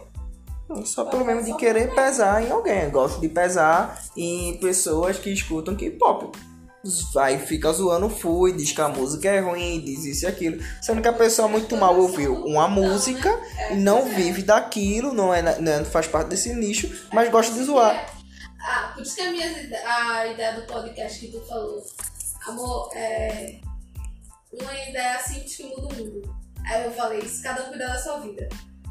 Só 0.86 1.06
pelo 1.06 1.26
mesmo 1.26 1.44
de 1.44 1.56
querer 1.56 1.96
pesar 1.96 2.44
em 2.44 2.52
alguém. 2.52 2.84
Eu 2.84 2.92
gosto 2.92 3.20
de 3.20 3.30
pesar 3.30 4.04
em 4.16 4.60
pessoas 4.60 5.18
que 5.18 5.32
escutam 5.32 5.76
K-pop. 5.76 6.32
Vai, 7.14 7.38
fica 7.40 7.72
zoando 7.74 8.10
fui, 8.10 8.54
diz 8.54 8.72
que 8.72 8.80
a 8.80 8.88
música 8.88 9.28
é 9.28 9.40
ruim, 9.42 9.82
diz 9.82 10.06
isso 10.06 10.26
e 10.26 10.28
aquilo. 10.28 10.64
Sendo 10.82 11.02
que 11.02 11.08
a 11.08 11.14
pessoa 11.14 11.48
muito 11.48 11.76
mal 11.76 11.98
ouviu 11.98 12.34
uma 12.46 12.68
música 12.70 13.38
e 13.72 13.76
não 13.76 14.06
vive 14.06 14.44
daquilo, 14.44 15.14
não, 15.14 15.34
é, 15.34 15.60
não 15.60 15.84
faz 15.84 16.08
parte 16.08 16.30
desse 16.30 16.54
nicho, 16.54 17.08
mas 17.12 17.30
gosta 17.30 17.54
de 17.54 17.64
zoar. 17.66 18.16
Ah, 18.62 18.92
por 18.94 19.04
isso 19.04 19.16
que 19.16 19.22
a, 19.22 19.32
minha, 19.32 19.48
a 19.86 20.28
ideia 20.28 20.54
do 20.54 20.62
podcast 20.68 21.20
que 21.20 21.32
tu 21.32 21.42
falou, 21.42 21.86
amor, 22.48 22.90
é 22.96 23.60
uma 24.54 24.74
ideia 24.74 25.20
simples 25.20 25.56
que 25.56 25.64
muda 25.64 25.88
o 25.88 25.96
mundo. 25.96 26.36
Aí 26.66 26.86
eu 26.86 26.92
falei, 26.92 27.22
se 27.28 27.44
cada 27.44 27.64
um 27.64 27.70
cuidar 27.70 27.88
da 27.88 28.00
sua 28.00 28.20
vida. 28.20 28.48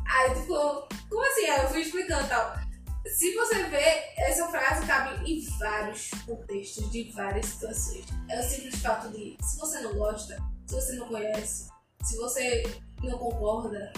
Aí 0.07 0.35
tu 0.35 0.47
falou, 0.47 0.89
como 1.09 1.23
assim? 1.27 1.47
Aí 1.47 1.63
eu 1.63 1.69
fui 1.69 1.81
explicando 1.81 2.27
tal. 2.29 2.68
Se 3.15 3.35
você 3.35 3.65
vê, 3.65 4.13
essa 4.19 4.49
frase 4.49 4.87
cabe 4.87 5.31
em 5.31 5.41
vários 5.59 6.11
contextos, 6.27 6.91
de 6.91 7.11
várias 7.13 7.47
situações. 7.47 8.05
É 8.29 8.41
o 8.41 8.43
simples 8.43 8.77
fato 8.81 9.09
de, 9.09 9.37
se 9.43 9.59
você 9.59 9.81
não 9.81 9.95
gosta, 9.95 10.37
se 10.67 10.75
você 10.75 10.93
não 10.97 11.09
conhece, 11.09 11.69
se 12.05 12.17
você 12.17 12.63
não 13.03 13.19
concorda, 13.19 13.93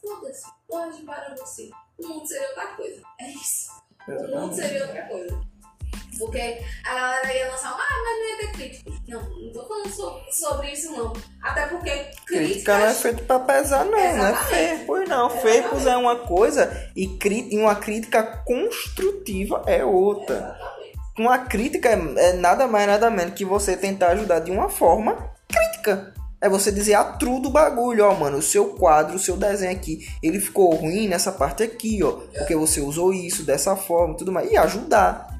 foda-se, 0.00 0.46
pode 0.68 1.02
para 1.02 1.34
você. 1.34 1.70
O 1.98 2.08
mundo 2.08 2.26
seria 2.26 2.48
outra 2.48 2.66
coisa. 2.76 3.02
É 3.20 3.30
isso. 3.30 3.70
O 4.08 4.40
mundo 4.40 4.54
seria 4.54 4.86
outra 4.86 5.02
coisa. 5.08 5.53
Porque 6.18 6.58
a 6.84 6.94
galera 6.94 7.34
ia 7.34 7.50
lançar, 7.50 7.70
ah, 7.70 7.76
mas 8.04 8.18
não 8.18 8.30
ia 8.30 8.36
ter 8.38 8.52
críticos. 8.52 8.94
Não, 9.08 9.20
não 9.22 9.52
tô 9.52 9.66
falando 9.66 9.88
so- 9.90 10.20
sobre 10.30 10.70
isso 10.72 10.92
não. 10.92 11.12
Até 11.42 11.66
porque 11.66 11.90
Crítica 12.26 12.78
não 12.78 12.86
é 12.86 12.94
feito 12.94 13.22
pra 13.24 13.38
pesar, 13.40 13.84
não, 13.84 13.90
não 14.16 14.26
é 14.26 14.34
feio. 14.46 14.86
Pois 14.86 15.08
não, 15.08 15.28
fakes 15.30 15.86
é 15.86 15.96
uma 15.96 16.16
coisa 16.16 16.90
e, 16.96 17.04
e 17.50 17.58
uma 17.58 17.74
crítica 17.76 18.22
construtiva 18.44 19.62
é 19.66 19.84
outra. 19.84 20.36
Exatamente. 20.36 20.94
Uma 21.18 21.38
crítica 21.38 21.88
é, 21.90 22.28
é 22.28 22.32
nada 22.32 22.66
mais 22.66 22.86
nada 22.86 23.10
menos 23.10 23.34
que 23.34 23.44
você 23.44 23.76
tentar 23.76 24.08
ajudar 24.08 24.40
de 24.40 24.50
uma 24.50 24.68
forma 24.68 25.30
crítica. 25.48 26.12
É 26.40 26.48
você 26.48 26.70
dizer 26.70 26.92
a 26.94 27.04
true 27.04 27.40
do 27.40 27.48
bagulho, 27.48 28.04
ó, 28.04 28.14
mano, 28.14 28.36
o 28.36 28.42
seu 28.42 28.74
quadro, 28.74 29.16
o 29.16 29.18
seu 29.18 29.34
desenho 29.34 29.72
aqui, 29.72 30.06
ele 30.22 30.38
ficou 30.38 30.74
ruim 30.74 31.08
nessa 31.08 31.32
parte 31.32 31.62
aqui, 31.62 32.02
ó, 32.02 32.12
porque 32.36 32.54
você 32.54 32.82
usou 32.82 33.14
isso 33.14 33.44
dessa 33.44 33.74
forma, 33.74 34.12
e 34.12 34.16
tudo 34.18 34.30
mais, 34.30 34.50
e 34.52 34.56
ajudar. 34.58 35.33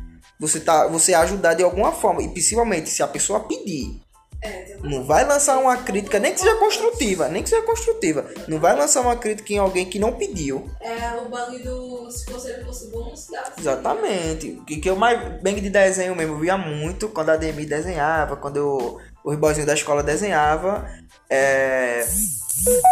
Você 0.46 0.60
tá, 0.60 0.86
você 0.86 1.14
ajudar 1.14 1.54
de 1.54 1.62
alguma 1.62 1.90
forma, 1.90 2.22
e 2.22 2.28
principalmente 2.28 2.90
se 2.90 3.02
a 3.02 3.08
pessoa 3.08 3.40
pedir. 3.40 3.98
É. 4.42 4.76
Não 4.82 5.02
vai 5.02 5.24
lançar 5.24 5.56
uma 5.56 5.74
crítica, 5.78 6.18
nem 6.18 6.34
que 6.34 6.40
seja 6.40 6.54
construtiva, 6.56 7.28
nem 7.28 7.42
que 7.42 7.48
seja 7.48 7.62
construtiva. 7.62 8.26
Não 8.46 8.58
vai 8.58 8.76
lançar 8.76 9.00
uma 9.00 9.16
crítica 9.16 9.54
em 9.54 9.58
alguém 9.58 9.86
que 9.86 9.98
não 9.98 10.12
pediu. 10.12 10.70
É 10.82 11.16
o 11.16 11.30
bang 11.30 11.58
do 11.62 12.10
se 12.10 12.30
você 12.30 12.62
fosse 12.62 12.90
bom, 12.90 13.08
não 13.08 13.16
se. 13.16 13.32
Exatamente. 13.58 14.50
O 14.50 14.64
que, 14.66 14.76
que 14.76 14.90
eu 14.90 14.96
mais. 14.96 15.18
Bang 15.40 15.58
de 15.58 15.70
desenho 15.70 16.14
mesmo, 16.14 16.34
eu 16.34 16.38
via 16.40 16.58
muito 16.58 17.08
quando 17.08 17.30
a 17.30 17.36
Demi 17.36 17.64
desenhava, 17.64 18.36
quando 18.36 18.56
eu, 18.58 18.98
os 19.24 19.36
boyzinhos 19.36 19.66
da 19.66 19.72
escola 19.72 20.02
desenhava. 20.02 20.86
É, 21.30 22.04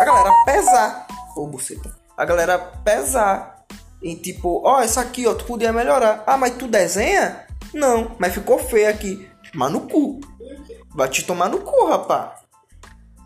a 0.01 0.05
galera 0.07 0.31
pesar. 0.47 1.07
Ô, 1.37 1.47
buceta. 1.47 1.95
A 2.17 2.25
galera 2.25 2.59
pesar. 2.59 3.52
E 4.03 4.17
tipo, 4.17 4.61
ó, 4.65 4.83
isso 4.83 4.99
aqui, 4.99 5.27
ó, 5.27 5.35
tu 5.35 5.45
podia 5.45 5.73
melhorar. 5.73 6.25
Ah, 6.27 6.37
mas 6.37 6.57
tu 6.57 6.67
desenha? 6.67 7.47
Não, 7.73 8.17
mas 8.19 8.35
ficou 8.35 8.59
feio 8.59 8.89
aqui. 8.89 9.29
Tomar 9.53 9.71
no 9.71 9.83
cu. 9.83 10.21
Vai 10.95 11.09
te 11.09 11.25
tomar 11.25 11.49
no 11.49 11.61
cu, 11.61 11.87
rapá. 11.87 12.37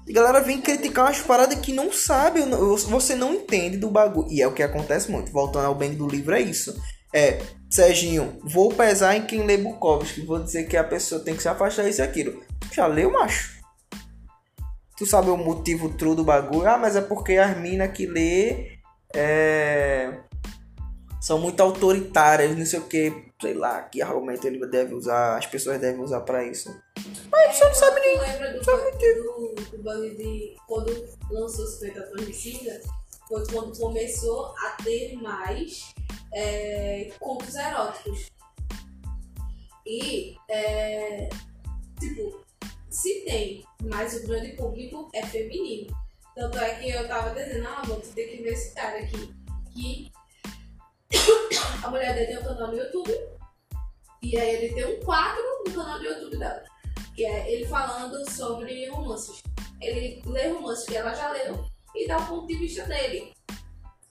A 0.09 0.13
galera 0.13 0.41
vem 0.41 0.61
criticar 0.61 1.07
umas 1.07 1.21
paradas 1.21 1.59
que 1.59 1.73
não 1.73 1.93
sabe, 1.93 2.41
você 2.89 3.17
não 3.17 3.35
entende 3.35 3.77
do 3.77 3.91
bagulho. 3.91 4.31
E 4.31 4.41
é 4.41 4.47
o 4.47 4.53
que 4.53 4.63
acontece 4.63 5.11
muito. 5.11 5.33
Voltando 5.33 5.67
ao 5.67 5.75
bem 5.75 5.95
do 5.95 6.07
livro, 6.07 6.35
é 6.35 6.41
isso. 6.41 6.81
É, 7.13 7.41
Serginho, 7.69 8.39
vou 8.45 8.69
pesar 8.73 9.17
em 9.17 9.27
quem 9.27 9.45
lê 9.45 9.57
Bukowski. 9.57 10.21
Vou 10.21 10.39
dizer 10.39 10.69
que 10.69 10.77
a 10.77 10.85
pessoa 10.85 11.21
tem 11.21 11.35
que 11.35 11.43
se 11.43 11.49
afastar 11.49 11.85
disso 11.85 12.03
e 12.03 12.05
aquilo. 12.05 12.43
Já 12.73 12.87
leu, 12.87 13.11
macho? 13.11 13.57
Tu 14.97 15.05
sabe 15.05 15.29
o 15.31 15.37
motivo 15.37 15.91
true 15.91 16.15
do 16.15 16.25
bagulho? 16.25 16.69
Ah, 16.69 16.79
mas 16.79 16.95
é 16.95 17.01
porque 17.01 17.37
as 17.37 17.57
minas 17.57 17.91
que 17.91 18.07
lê 18.07 18.79
é, 19.15 20.21
são 21.21 21.39
muito 21.39 21.61
autoritárias, 21.61 22.57
não 22.57 22.67
sei 22.67 22.79
o 22.79 22.87
que. 22.87 23.27
Sei 23.41 23.55
lá, 23.55 23.83
que 23.83 24.01
argumento 24.01 24.47
ele 24.47 24.65
deve 24.67 24.95
usar, 24.95 25.37
as 25.37 25.47
pessoas 25.47 25.81
devem 25.81 26.01
usar 26.01 26.21
pra 26.23 26.45
isso. 26.45 26.75
Mas 27.31 27.57
você 27.57 27.65
não 27.65 27.75
sabe 27.75 28.01
nem. 28.01 28.19
Lembra 28.19 28.53
do, 28.53 28.65
sabe 28.65 28.91
do, 28.93 29.55
do 29.71 29.83
bang 29.83 30.15
de 30.17 30.57
quando 30.67 31.09
lançou 31.31 31.67
50 31.67 32.03
tons 32.03 32.27
de 32.27 32.33
cinza? 32.33 32.81
Foi 33.29 33.45
quando 33.49 33.77
começou 33.77 34.55
a 34.65 34.83
ter 34.83 35.15
mais 35.17 35.93
é, 36.33 37.11
contos 37.19 37.55
eróticos. 37.55 38.31
E, 39.85 40.37
é, 40.49 41.29
tipo, 41.99 42.41
se 42.89 43.25
tem, 43.25 43.65
mas 43.83 44.15
o 44.17 44.27
grande 44.27 44.57
público 44.57 45.11
é 45.13 45.25
feminino. 45.27 45.95
Tanto 46.35 46.59
é 46.59 46.75
que 46.75 46.91
eu 46.91 47.07
tava 47.09 47.31
dizendo, 47.31 47.67
ah, 47.67 47.83
vou 47.87 48.01
ter 48.01 48.27
que 48.27 48.43
ver 48.43 48.53
esse 48.53 48.75
cara 48.75 48.99
aqui. 48.99 49.35
Que 49.73 50.11
a 51.83 51.89
mulher 51.91 52.15
dele 52.15 52.27
tem 52.27 52.39
um 52.39 52.43
canal 52.45 52.69
no 52.69 52.77
YouTube. 52.77 53.13
E 54.23 54.37
aí 54.39 54.57
ele 54.57 54.75
tem 54.75 54.85
um 54.97 55.01
quadro 55.05 55.43
no 55.67 55.73
canal 55.73 55.99
do 55.99 56.05
YouTube 56.05 56.37
dela. 56.39 56.63
Que 57.15 57.25
é 57.25 57.53
ele 57.53 57.67
falando 57.67 58.29
sobre 58.31 58.89
romances. 58.89 59.43
Ele 59.81 60.23
lê 60.27 60.49
romances 60.49 60.87
que 60.87 60.97
ela 60.97 61.15
já 61.15 61.31
leu 61.33 61.65
e 61.95 62.07
dá 62.07 62.19
o 62.19 62.27
ponto 62.27 62.47
de 62.47 62.57
vista 62.57 62.85
dele. 62.85 63.33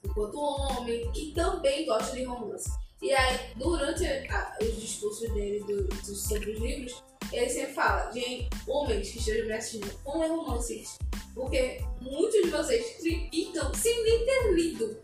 Enquanto 0.04 0.38
homem, 0.40 1.10
que 1.12 1.32
também 1.32 1.84
gosta 1.86 2.16
de 2.16 2.24
romance. 2.24 2.70
E 3.02 3.12
aí, 3.12 3.52
durante 3.56 4.06
a- 4.06 4.56
os 4.62 4.80
discursos 4.80 5.30
dele 5.34 5.60
do- 5.64 5.84
do- 5.88 6.14
sobre 6.14 6.52
os 6.52 6.60
livros, 6.60 7.02
ele 7.32 7.48
sempre 7.50 7.74
fala, 7.74 8.10
gente, 8.12 8.48
homens 8.66 9.10
que 9.10 9.18
estejam 9.18 9.46
me 9.46 9.52
assistindo, 9.52 9.92
ler 10.14 10.28
romances. 10.28 10.98
Porque 11.34 11.80
muitos 12.00 12.42
de 12.42 12.50
vocês 12.50 12.96
criticam 12.96 13.72
sem 13.74 14.02
nem 14.04 14.24
ter 14.24 14.52
lido 14.54 14.98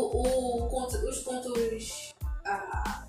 o, 0.00 0.64
o 0.64 0.68
conto- 0.68 0.98
os 1.08 1.20
contos. 1.22 2.14
A 2.44 3.06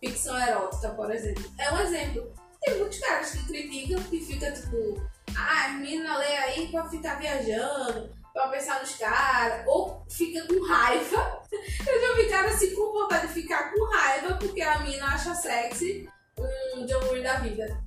ficção 0.00 0.38
erótica, 0.38 0.90
por 0.90 1.10
exemplo. 1.10 1.44
É 1.58 1.72
um 1.72 1.80
exemplo. 1.80 2.32
Tem 2.60 2.78
muitos 2.78 2.98
caras 2.98 3.30
que 3.30 3.46
criticam 3.46 4.02
que 4.04 4.20
fica 4.20 4.50
tipo, 4.52 5.00
ah, 5.36 5.66
as 5.66 5.72
meninas 5.74 6.18
lê 6.18 6.36
aí 6.36 6.68
pra 6.68 6.88
ficar 6.88 7.18
viajando, 7.18 8.10
pra 8.32 8.48
pensar 8.48 8.80
nos 8.80 8.94
caras, 8.96 9.64
ou 9.66 10.04
fica 10.10 10.46
com 10.46 10.66
raiva. 10.66 11.42
Eu 11.86 12.00
já 12.00 12.16
vi 12.16 12.28
cara 12.28 12.48
assim 12.48 12.74
com 12.74 12.92
vontade 12.92 13.28
de 13.28 13.32
ficar 13.34 13.72
com 13.72 13.84
raiva 13.84 14.34
porque 14.34 14.60
a 14.60 14.80
mina 14.80 15.06
acha 15.06 15.34
sexy 15.34 16.08
um 16.38 16.84
John 16.84 17.22
da 17.22 17.38
vida. 17.38 17.82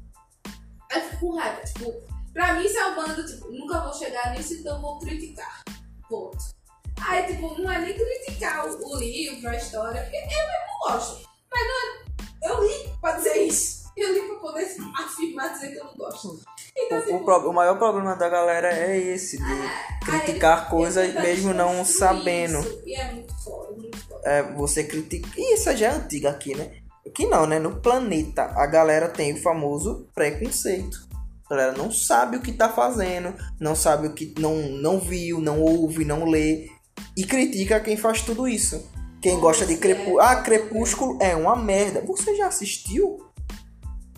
Aí 0.92 1.02
fico 1.02 1.20
com 1.20 1.38
raiva, 1.38 1.62
tipo, 1.62 1.94
pra 2.34 2.54
mim 2.54 2.66
isso 2.66 2.80
é 2.80 3.24
tipo, 3.24 3.52
nunca 3.52 3.82
vou 3.82 3.94
chegar 3.94 4.32
nisso, 4.32 4.54
então 4.56 4.82
vou 4.82 4.98
criticar. 5.00 5.64
Ponto. 6.10 6.59
Aí, 7.08 7.24
tipo, 7.28 7.60
não 7.62 7.72
é 7.72 7.80
nem 7.80 7.94
criticar 7.94 8.68
o, 8.68 8.88
o 8.92 8.98
livro, 8.98 9.50
a 9.50 9.56
história, 9.56 10.02
porque 10.02 10.18
eu 10.18 10.22
mesmo 10.22 10.80
gosto. 10.84 11.30
Mas 11.52 11.62
não 11.68 11.80
é. 11.80 12.52
Eu 12.52 12.64
li 12.64 12.90
pra 13.02 13.14
dizer 13.14 13.38
isso. 13.44 13.80
Eu 13.98 14.14
li 14.14 14.22
pra 14.22 14.36
poder 14.38 14.66
afirmar, 14.98 15.52
dizer 15.54 15.72
que 15.72 15.78
eu 15.78 15.84
não 15.86 15.94
gosto. 15.96 16.40
Então, 16.78 16.98
O, 16.98 17.02
o 17.02 17.06
tipo, 17.06 17.26
pro- 17.26 17.50
o 17.50 17.54
maior 17.54 17.78
problema 17.78 18.16
da 18.16 18.30
galera 18.30 18.72
é 18.72 18.98
esse, 18.98 19.38
de 19.38 19.44
aí 19.44 19.70
criticar 20.06 20.62
ele- 20.62 20.70
coisas 20.70 21.14
mesmo 21.16 21.54
não 21.54 21.84
sabendo. 21.84 22.60
isso, 22.60 22.82
E 22.86 22.96
é 22.96 23.12
muito 23.14 23.34
foda, 23.44 23.72
muito 23.74 23.98
foda. 24.08 24.22
É, 24.24 24.44
você 24.54 24.84
critica. 24.86 25.30
E 25.38 25.56
isso 25.56 25.76
já 25.76 25.88
é 25.88 25.92
antiga 25.92 26.30
aqui, 26.30 26.56
né? 26.56 26.72
Aqui 27.06 27.26
não, 27.26 27.46
né? 27.46 27.60
No 27.60 27.76
planeta, 27.82 28.44
a 28.56 28.66
galera 28.68 29.10
tem 29.10 29.34
o 29.34 29.42
famoso 29.42 30.08
preconceito. 30.16 31.08
A 31.46 31.50
galera 31.56 31.72
não 31.74 31.92
sabe 31.92 32.38
o 32.38 32.42
que 32.42 32.54
tá 32.54 32.70
fazendo, 32.70 33.34
não 33.60 33.76
sabe 33.76 34.08
o 34.08 34.14
que. 34.14 34.34
Não, 34.40 34.56
não 34.56 35.00
viu, 35.00 35.42
não 35.42 35.60
ouve, 35.62 36.06
não 36.06 36.24
lê. 36.26 36.70
E 37.16 37.24
critica 37.24 37.80
quem 37.80 37.98
faz 37.98 38.22
tudo 38.22 38.48
isso. 38.48 38.90
Quem 39.22 39.40
gosta 39.40 39.66
de 39.66 39.78
Crepúsculo. 39.78 40.20
Ah, 40.20 40.38
Crepúsculo 40.38 41.18
é 41.22 41.36
uma 41.36 41.56
merda. 41.56 42.02
Você 42.02 42.36
já 42.36 42.48
assistiu? 42.48 43.26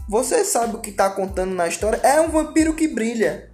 Você 0.07 0.43
sabe 0.43 0.75
o 0.75 0.79
que 0.79 0.91
tá 0.91 1.09
contando 1.09 1.55
na 1.55 1.67
história? 1.67 1.97
É 1.97 2.21
um 2.21 2.29
vampiro 2.29 2.75
que 2.75 2.87
brilha. 2.87 3.51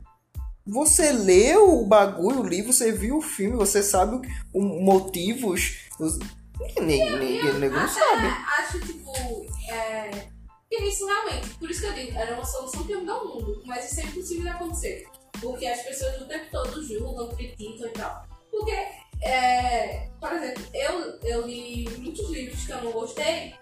Você 0.65 1.13
leu 1.13 1.79
o 1.79 1.85
bagulho, 1.85 2.41
o 2.41 2.47
livro, 2.47 2.73
você 2.73 2.91
viu 2.91 3.17
o 3.17 3.21
filme, 3.21 3.55
você 3.55 3.81
sabe 3.81 4.27
os 4.53 4.63
motivos. 4.81 5.77
Os... 5.97 6.19
Ninguém, 6.77 7.19
ninguém, 7.19 7.53
ninguém 7.53 7.69
não 7.69 7.87
sabe. 7.87 8.27
acho, 8.59 8.79
tipo, 8.81 9.13
é... 9.69 10.09
que 10.69 10.83
isso 10.83 11.05
realmente, 11.05 11.49
por 11.59 11.71
isso 11.71 11.81
que 11.81 11.87
eu 11.87 11.93
digo, 11.93 12.17
era 12.17 12.35
uma 12.35 12.43
solução 12.43 12.83
que 12.83 12.95
mudar 12.95 13.21
o 13.21 13.35
mundo, 13.35 13.63
mas 13.65 13.89
isso 13.89 14.01
é 14.01 14.03
impossível 14.03 14.43
de 14.43 14.49
acontecer. 14.49 15.05
Porque 15.39 15.65
as 15.65 15.81
pessoas 15.83 16.19
o 16.21 16.27
tempo 16.27 16.45
todo 16.51 16.83
julgam, 16.83 17.29
criticam 17.29 17.87
e 17.87 17.91
tal. 17.91 18.25
Porque, 18.51 18.75
é, 19.21 20.09
por 20.19 20.31
exemplo, 20.31 20.63
eu, 20.73 21.19
eu 21.21 21.47
li 21.47 21.89
muitos 21.97 22.29
livros 22.29 22.65
que 22.65 22.71
eu 22.71 22.83
não 22.83 22.91
gostei, 22.91 23.55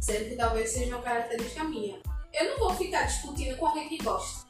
sendo 0.00 0.30
que 0.30 0.36
talvez 0.36 0.70
seja 0.70 0.94
uma 0.96 1.02
característica 1.02 1.64
minha. 1.64 1.98
Eu 2.32 2.50
não 2.50 2.58
vou 2.58 2.74
ficar 2.74 3.04
discutindo 3.04 3.56
com 3.56 3.66
alguém 3.66 3.88
que 3.88 4.02
gosta. 4.02 4.46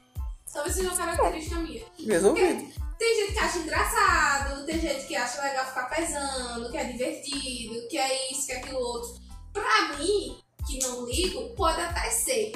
Talvez 0.52 0.74
seja 0.74 0.88
uma 0.88 0.96
característica 0.96 1.56
minha. 1.56 1.84
Resolvido. 2.06 2.88
Tem 2.98 3.16
gente 3.16 3.32
que 3.32 3.38
acha 3.38 3.58
engraçado, 3.58 4.66
tem 4.66 4.80
gente 4.80 5.06
que 5.06 5.14
acha 5.14 5.40
legal 5.40 5.66
ficar 5.66 5.88
pesando, 5.88 6.68
que 6.70 6.76
é 6.76 6.84
divertido, 6.84 7.88
que 7.88 7.96
é 7.96 8.32
isso, 8.32 8.46
que 8.46 8.52
é 8.52 8.56
aquilo 8.56 8.80
outro. 8.80 9.22
Pra 9.52 9.96
mim, 9.96 10.36
que 10.66 10.80
não 10.80 11.06
ligo, 11.06 11.54
pode 11.54 11.80
até 11.80 12.10
ser. 12.10 12.52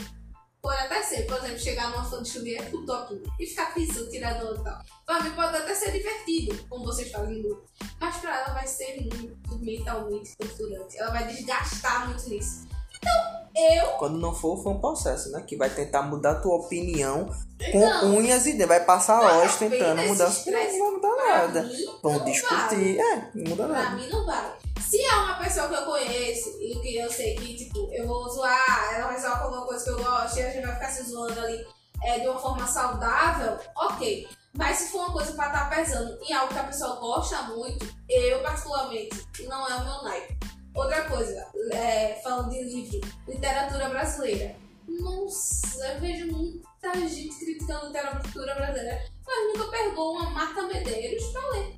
Pode 0.63 0.79
até 0.79 1.03
ser, 1.03 1.27
por 1.27 1.39
exemplo, 1.39 1.59
chegar 1.59 1.91
numa 1.91 2.05
fã 2.09 2.23
de 2.23 2.31
chuveiro 2.31 2.71
com 2.71 2.87
top 2.87 3.21
e 3.41 3.47
ficar 3.47 3.75
pisando, 3.75 4.09
tirando 4.09 4.61
e 4.61 4.63
tal. 4.63 4.81
Pra 5.05 5.21
mim 5.21 5.33
pode 5.33 5.57
até 5.57 5.75
ser 5.75 5.91
divertido, 5.91 6.57
como 6.69 6.85
vocês 6.85 7.11
fazem 7.11 7.39
no 7.39 7.43
grupo. 7.43 7.69
Mas 8.01 8.19
pra 8.19 8.39
ela 8.39 8.55
vai 8.55 8.67
ser 8.69 9.01
muito 9.01 9.59
mentalmente 9.59 10.37
torturante. 10.37 10.97
Ela 10.99 11.11
vai 11.11 11.27
desgastar 11.27 12.09
muito 12.09 12.29
nisso. 12.29 12.69
Então, 13.03 13.51
eu. 13.57 13.87
Quando 13.99 14.19
não 14.19 14.35
for, 14.35 14.63
foi 14.63 14.73
um 14.73 14.81
processo, 14.81 15.31
né? 15.31 15.43
Que 15.47 15.57
vai 15.57 15.69
tentar 15.71 16.03
mudar 16.03 16.33
a 16.33 16.35
tua 16.41 16.57
opinião 16.57 17.29
com 17.73 17.81
Não. 17.81 18.15
unhas 18.17 18.47
e 18.47 18.53
dentes. 18.53 18.69
Vai 18.69 18.85
passar 18.85 19.19
Não, 19.19 19.25
horas 19.39 19.57
tentando 19.57 20.03
mudar. 20.03 20.29
Não 20.31 20.53
vai 20.53 20.73
mudar 20.79 21.09
pra 21.11 21.39
nada. 21.39 21.71
Vão 22.03 22.25
discutir. 22.25 22.99
É, 23.01 23.31
não 23.35 23.51
muda 23.51 23.67
Pra 23.67 23.83
nada. 23.83 23.97
mim 23.97 24.09
não 24.09 24.25
vale. 24.25 24.53
Se 24.81 25.01
é 25.03 25.15
uma 25.15 25.35
pessoa 25.39 25.69
que 25.69 25.75
eu 25.75 25.83
conheço 25.85 26.51
e 26.61 26.79
que 26.81 26.97
eu 26.97 27.11
sei 27.11 27.35
que, 27.37 27.55
tipo, 27.57 27.89
eu 27.93 28.07
vou 28.07 28.29
zoar, 28.29 28.95
ela 28.95 29.07
vai 29.09 29.19
zoar 29.21 29.39
com 29.39 29.45
alguma 29.47 29.67
coisa 29.67 29.85
que 29.85 29.91
eu 29.91 30.03
gosto 30.03 30.39
e 30.39 30.43
a 30.43 30.51
gente 30.51 30.67
vai 30.67 30.75
ficar 30.75 30.89
se 30.91 31.03
zoando 31.05 31.41
ali 31.41 31.67
é, 32.05 32.19
de 32.19 32.29
uma 32.29 32.39
forma 32.39 32.67
saudável, 32.67 33.57
ok. 33.77 34.29
Mas 34.55 34.79
se 34.79 34.89
for 34.93 34.99
uma 34.99 35.13
coisa 35.13 35.33
pra 35.33 35.47
estar 35.47 35.71
pesando 35.71 36.19
em 36.29 36.33
algo 36.35 36.53
que 36.53 36.59
a 36.59 36.65
pessoa 36.65 36.97
gosta 36.97 37.43
muito, 37.45 37.87
eu 38.09 38.43
particularmente, 38.43 39.27
não 39.49 39.67
é 39.67 39.75
o 39.77 39.85
meu 39.85 40.03
naipe. 40.03 40.37
Outra 40.75 41.03
coisa, 41.03 41.47
é, 41.73 42.19
falando 42.23 42.51
de 42.51 42.63
livro, 42.65 43.01
literatura 43.29 43.91
brasileira. 43.91 44.57
Nossa, 44.89 45.87
eu 45.87 46.01
vejo 46.01 46.33
muita 46.33 46.95
gente 46.95 47.39
criticando 47.39 47.87
literatura 47.87 48.55
brasileira, 48.55 49.03
mas 49.27 49.49
nunca 49.49 49.71
pegou 49.71 50.15
uma 50.15 50.31
Marta 50.31 50.63
Medeiros 50.63 51.25
pra 51.27 51.41
ler. 51.51 51.75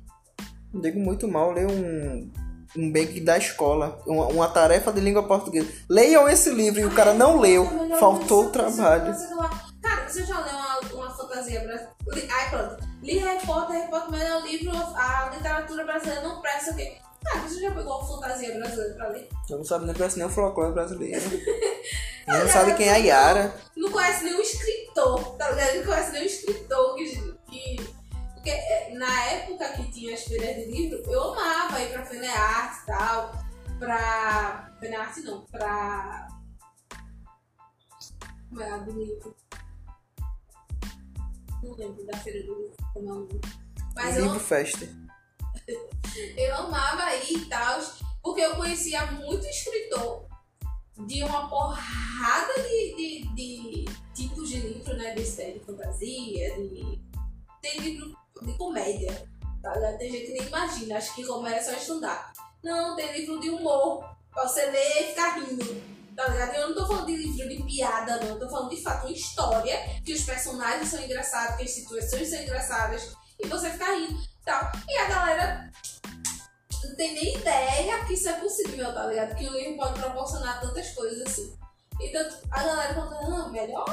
Digo 0.73 0.99
muito 0.99 1.27
mal 1.27 1.51
ler 1.51 1.67
um. 1.67 2.31
Um 2.77 2.91
bag 2.91 3.21
da 3.21 3.37
escola, 3.37 4.01
uma, 4.05 4.27
uma 4.27 4.49
tarefa 4.49 4.91
de 4.91 4.99
língua 4.99 5.23
portuguesa. 5.23 5.71
Leiam 5.89 6.27
esse 6.27 6.49
livro 6.49 6.81
e 6.81 6.85
o 6.85 6.93
cara 6.93 7.13
não 7.13 7.39
leu, 7.39 7.63
Melhor 7.71 7.97
faltou 7.97 8.47
o 8.47 8.49
trabalho. 8.49 9.15
Cara, 9.81 10.09
você 10.09 10.25
já 10.25 10.37
leu 10.41 10.53
uma, 10.53 10.79
uma 11.05 11.09
fantasia 11.15 11.61
brasileira? 11.61 11.95
Ai, 12.29 12.49
pronto. 12.49 12.83
Li 13.01 13.17
Harry 13.19 13.45
Potter, 13.45 13.77
Harry 13.77 13.89
Potter, 13.89 14.11
melhor 14.11 14.43
livro, 14.43 14.75
a 14.75 15.29
literatura 15.33 15.85
brasileira 15.85 16.27
não 16.27 16.41
presta 16.41 16.71
o 16.71 16.75
quê? 16.75 16.97
Cara, 17.25 17.41
você 17.41 17.59
já 17.59 17.71
pegou 17.71 17.97
uma 17.97 18.07
fantasia 18.07 18.53
brasileira 18.55 18.93
pra 18.93 19.07
ler? 19.09 19.29
Eu 19.49 19.57
não 19.57 19.65
sabe 19.65 19.85
nem 19.85 19.95
conhece 19.95 20.17
nem 20.17 20.27
o 20.27 20.29
folclore 20.29 20.73
brasileiro. 20.73 21.21
não 22.27 22.47
sabe 22.47 22.75
quem 22.75 22.87
é 22.87 22.93
a 22.93 22.97
Yara. 22.97 23.55
Não 23.75 23.91
conhece 23.91 24.23
nenhum 24.23 24.41
escritor, 24.41 25.35
tá 25.37 25.49
ligado? 25.51 25.77
Não 25.77 25.85
conhece 25.85 26.11
nenhum 26.11 26.25
escritor 26.25 26.95
que. 26.95 27.05
que 27.49 27.95
porque 28.35 28.49
é, 28.51 28.93
na 28.93 29.23
época 29.31 29.67
que 29.69 29.91
tinha 29.91 30.13
as 30.13 30.23
feiras 30.23 30.55
de 30.55 30.65
livro, 30.65 31.01
eu 31.11 31.33
amava 31.33 31.81
ir 31.81 31.91
pra 31.91 32.05
Fenearte 32.05 32.83
e 32.83 32.85
tal. 32.85 33.33
Pra. 33.79 34.71
Fenearte 34.79 35.21
não, 35.21 35.41
pra. 35.45 36.27
Como 38.49 38.61
é 38.61 38.69
a 38.69 38.77
do 38.77 38.91
livro? 38.91 39.35
Não 41.63 41.73
lembro 41.73 42.05
da 42.05 42.17
feira 42.19 42.45
do 42.45 42.53
livro, 42.53 42.77
como 42.93 43.09
é 43.09 43.11
o 43.11 43.15
nome. 43.15 43.41
Mas 43.95 44.17
eu, 44.17 44.25
Livro 44.25 44.39
Festa. 44.39 45.04
eu 46.37 46.55
amava 46.55 47.15
ir 47.15 47.37
e 47.37 47.45
tal, 47.45 47.79
porque 48.21 48.41
eu 48.41 48.55
conhecia 48.55 49.05
muito 49.07 49.45
escritor 49.47 50.25
de 51.05 51.23
uma 51.23 51.49
porrada 51.49 52.53
de, 52.61 52.95
de, 52.95 53.35
de 53.35 53.85
tipos 54.13 54.49
de 54.49 54.59
livro, 54.59 54.95
né? 54.95 55.13
De 55.13 55.25
série 55.25 55.59
fantasia, 55.59 56.55
de. 56.57 57.03
Tem 57.61 57.79
livro 57.79 58.15
de 58.41 58.53
comédia, 58.57 59.27
tá? 59.61 59.73
Tem 59.97 60.11
gente 60.11 60.27
que 60.27 60.33
nem 60.33 60.47
imagina, 60.47 60.97
acho 60.97 61.15
que 61.15 61.25
comédia 61.25 61.57
é 61.57 61.63
só 61.63 61.73
estudar. 61.73 62.31
Não, 62.63 62.95
tem 62.95 63.11
livro 63.11 63.39
de 63.39 63.49
humor, 63.49 64.05
pra 64.31 64.47
você 64.47 64.65
ler 64.69 65.01
e 65.01 65.09
ficar 65.09 65.39
rindo. 65.39 65.95
Tá 66.15 66.27
ligado? 66.29 66.55
Eu 66.55 66.69
não 66.69 66.75
tô 66.75 66.87
falando 66.87 67.07
de 67.07 67.17
livro 67.17 67.49
de 67.49 67.63
piada, 67.63 68.17
não. 68.21 68.27
Eu 68.29 68.39
tô 68.39 68.49
falando 68.49 68.69
de 68.69 68.81
fato 68.81 69.05
uma 69.05 69.11
história, 69.11 69.77
que 70.05 70.13
os 70.13 70.23
personagens 70.23 70.89
são 70.89 71.03
engraçados, 71.03 71.57
que 71.57 71.63
as 71.63 71.71
situações 71.71 72.29
são 72.29 72.41
engraçadas, 72.41 73.13
e 73.37 73.47
você 73.47 73.69
ficar 73.71 73.93
rindo 73.93 74.34
tal. 74.45 74.71
E 74.87 74.97
a 74.97 75.09
galera 75.09 75.71
não 76.83 76.95
tem 76.95 77.13
nem 77.13 77.35
ideia 77.35 78.05
que 78.05 78.13
isso 78.13 78.29
é 78.29 78.33
possível, 78.33 78.93
tá 78.93 79.07
ligado? 79.07 79.35
Que 79.35 79.47
o 79.47 79.53
livro 79.53 79.77
pode 79.77 79.99
proporcionar 79.99 80.61
tantas 80.61 80.91
coisas 80.91 81.21
assim. 81.21 81.57
Então, 81.99 82.21
a 82.51 82.63
galera 82.63 82.93
fala, 82.93 83.45
ah, 83.45 83.49
melhor 83.49 83.85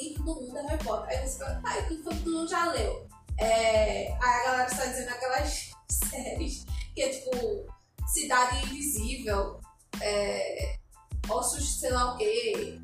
livro 0.00 0.22
do 0.22 0.34
mundo 0.34 0.58
é 0.58 0.62
Harry 0.62 0.84
Potter. 0.84 1.18
Aí 1.18 1.26
você 1.26 1.38
fala, 1.38 1.60
ah, 1.64 1.78
e 1.78 1.96
tu, 1.96 2.10
tu 2.22 2.48
já 2.48 2.72
leu? 2.72 3.08
É, 3.38 4.12
aí 4.12 4.18
a 4.20 4.44
galera 4.44 4.70
está 4.70 4.86
dizendo 4.86 5.10
aquelas 5.10 5.70
séries 5.88 6.64
que 6.94 7.02
é 7.02 7.08
tipo 7.10 7.66
Cidade 8.06 8.64
Invisível, 8.66 9.60
é, 10.00 10.76
Ossos, 11.28 11.78
sei 11.78 11.90
lá 11.90 12.14
o 12.14 12.16
quê, 12.16 12.80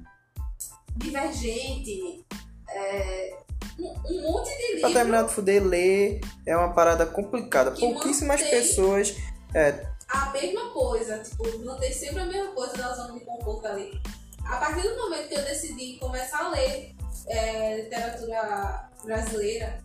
Divergente, 0.96 2.24
é, 2.68 3.43
um, 3.78 3.88
um 4.06 4.22
monte 4.32 4.48
de 4.50 4.56
Pra 4.64 4.74
livros. 4.74 4.92
terminar 4.92 5.22
de 5.24 5.32
fuder, 5.32 5.64
ler 5.64 6.20
é 6.46 6.56
uma 6.56 6.72
parada 6.74 7.06
complicada. 7.06 7.70
Pouquíssimas 7.72 8.40
mantém- 8.40 8.60
pessoas. 8.60 9.14
É, 9.54 9.87
a 10.08 10.30
mesma 10.30 10.70
coisa, 10.70 11.18
tipo, 11.20 11.64
manter 11.64 11.92
sempre 11.92 12.20
a 12.22 12.26
mesma 12.26 12.52
coisa 12.52 12.76
da 12.76 12.92
zona 12.94 13.14
de 13.18 13.24
conforto 13.24 13.66
ali. 13.66 14.00
A 14.44 14.56
partir 14.56 14.88
do 14.88 14.96
momento 14.96 15.28
que 15.28 15.34
eu 15.34 15.42
decidi 15.42 15.98
começar 15.98 16.44
a 16.46 16.50
ler 16.50 16.94
é, 17.28 17.82
literatura 17.82 18.90
brasileira, 19.04 19.78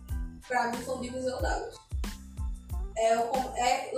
pra 0.46 0.70
mim 0.70 0.76
foi 0.78 0.96
um 0.96 1.00
divisor 1.00 1.40
d'águas. 1.40 1.74
É, 2.98 3.12
é, 3.14 3.90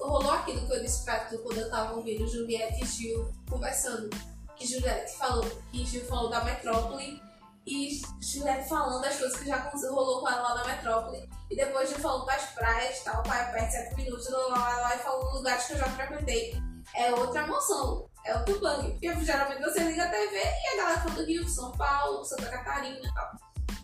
rolou 0.00 0.30
aquilo 0.30 0.66
que 0.66 0.72
eu 0.72 0.80
disse 0.82 1.04
pra 1.04 1.20
tu 1.26 1.36
quando 1.40 1.58
eu 1.58 1.68
tava 1.70 1.94
ouvindo 1.94 2.26
Juliette 2.26 2.82
e 2.82 2.86
Gil 2.86 3.30
conversando. 3.50 4.08
Que 4.56 4.66
Juliette 4.66 5.12
falou, 5.18 5.44
que 5.70 5.84
Gil 5.84 6.02
falou 6.06 6.30
da 6.30 6.42
metrópole 6.42 7.20
e 7.66 8.00
Juliette 8.20 8.68
falando 8.68 9.02
das 9.02 9.16
coisas 9.16 9.36
que 9.38 9.46
já 9.46 9.70
rolou 9.90 10.20
com 10.20 10.28
ela 10.28 10.40
lá 10.40 10.54
na 10.54 10.64
metrópole. 10.66 11.28
E 11.50 11.56
depois 11.56 11.88
Gil 11.88 11.98
falando 11.98 12.24
das 12.24 12.42
praias, 12.50 13.00
tal, 13.00 13.22
pai, 13.24 13.50
perto 13.52 13.66
de 13.66 13.72
7 13.72 13.96
minutos, 13.96 14.30
lá, 14.30 14.46
lá, 14.48 14.76
lá, 14.82 14.94
e 14.94 14.98
falando 15.00 15.36
lugares 15.36 15.64
que 15.66 15.72
eu 15.72 15.78
já 15.78 15.86
frequentei. 15.86 16.62
É 16.94 17.12
outra 17.12 17.42
emoção, 17.42 18.08
é 18.24 18.36
outro 18.36 18.60
bug. 18.60 18.92
Porque 18.92 19.24
geralmente 19.24 19.62
você 19.62 19.80
liga 19.80 20.04
a 20.04 20.08
TV 20.08 20.36
e 20.36 20.74
a 20.74 20.76
galera 20.76 21.00
fala 21.00 21.14
do 21.16 21.24
Rio, 21.24 21.48
São 21.48 21.72
Paulo, 21.72 22.24
Santa 22.24 22.48
Catarina 22.48 23.00
e 23.02 23.14
tal. 23.14 23.32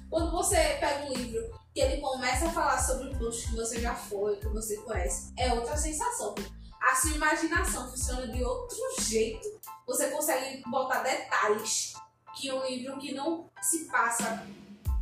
Quando 0.09 0.31
você 0.31 0.57
pega 0.79 1.07
um 1.07 1.13
livro 1.15 1.61
que 1.75 1.81
ele 1.81 2.01
começa 2.01 2.47
a 2.47 2.53
falar 2.53 2.79
sobre 2.79 3.09
o 3.09 3.19
posto 3.19 3.49
que 3.49 3.57
você 3.57 3.81
já 3.81 3.95
foi, 3.95 4.37
que 4.37 4.47
você 4.49 4.77
conhece, 4.77 5.33
é 5.37 5.53
outra 5.55 5.77
sensação. 5.77 6.35
A 6.81 6.95
sua 6.95 7.13
imaginação 7.13 7.91
funciona 7.91 8.29
de 8.29 8.45
outro 8.45 8.77
jeito. 9.01 9.61
Você 9.87 10.09
consegue 10.09 10.63
botar 10.69 11.03
detalhes 11.03 11.92
que 12.37 12.51
um 12.53 12.65
livro 12.67 12.99
que 12.99 13.13
não 13.15 13.47
se 13.61 13.85
passa 13.91 14.43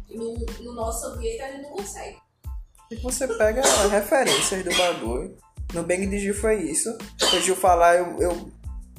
no, 0.08 0.34
no 0.62 0.72
nosso 0.72 1.06
ambiente 1.06 1.40
a 1.42 1.52
gente 1.52 1.62
não 1.62 1.70
consegue. 1.70 2.16
E 2.90 2.96
você 2.96 3.26
pega 3.28 3.62
referências 3.88 4.64
do 4.64 4.76
bagulho. 4.76 5.36
No 5.72 5.84
Bang 5.84 6.04
de 6.06 6.18
Gil 6.18 6.34
foi 6.34 6.62
isso. 6.64 6.90
O 7.22 7.40
Gil 7.40 7.54
falar, 7.54 7.96
eu, 7.96 8.20
eu- 8.20 8.50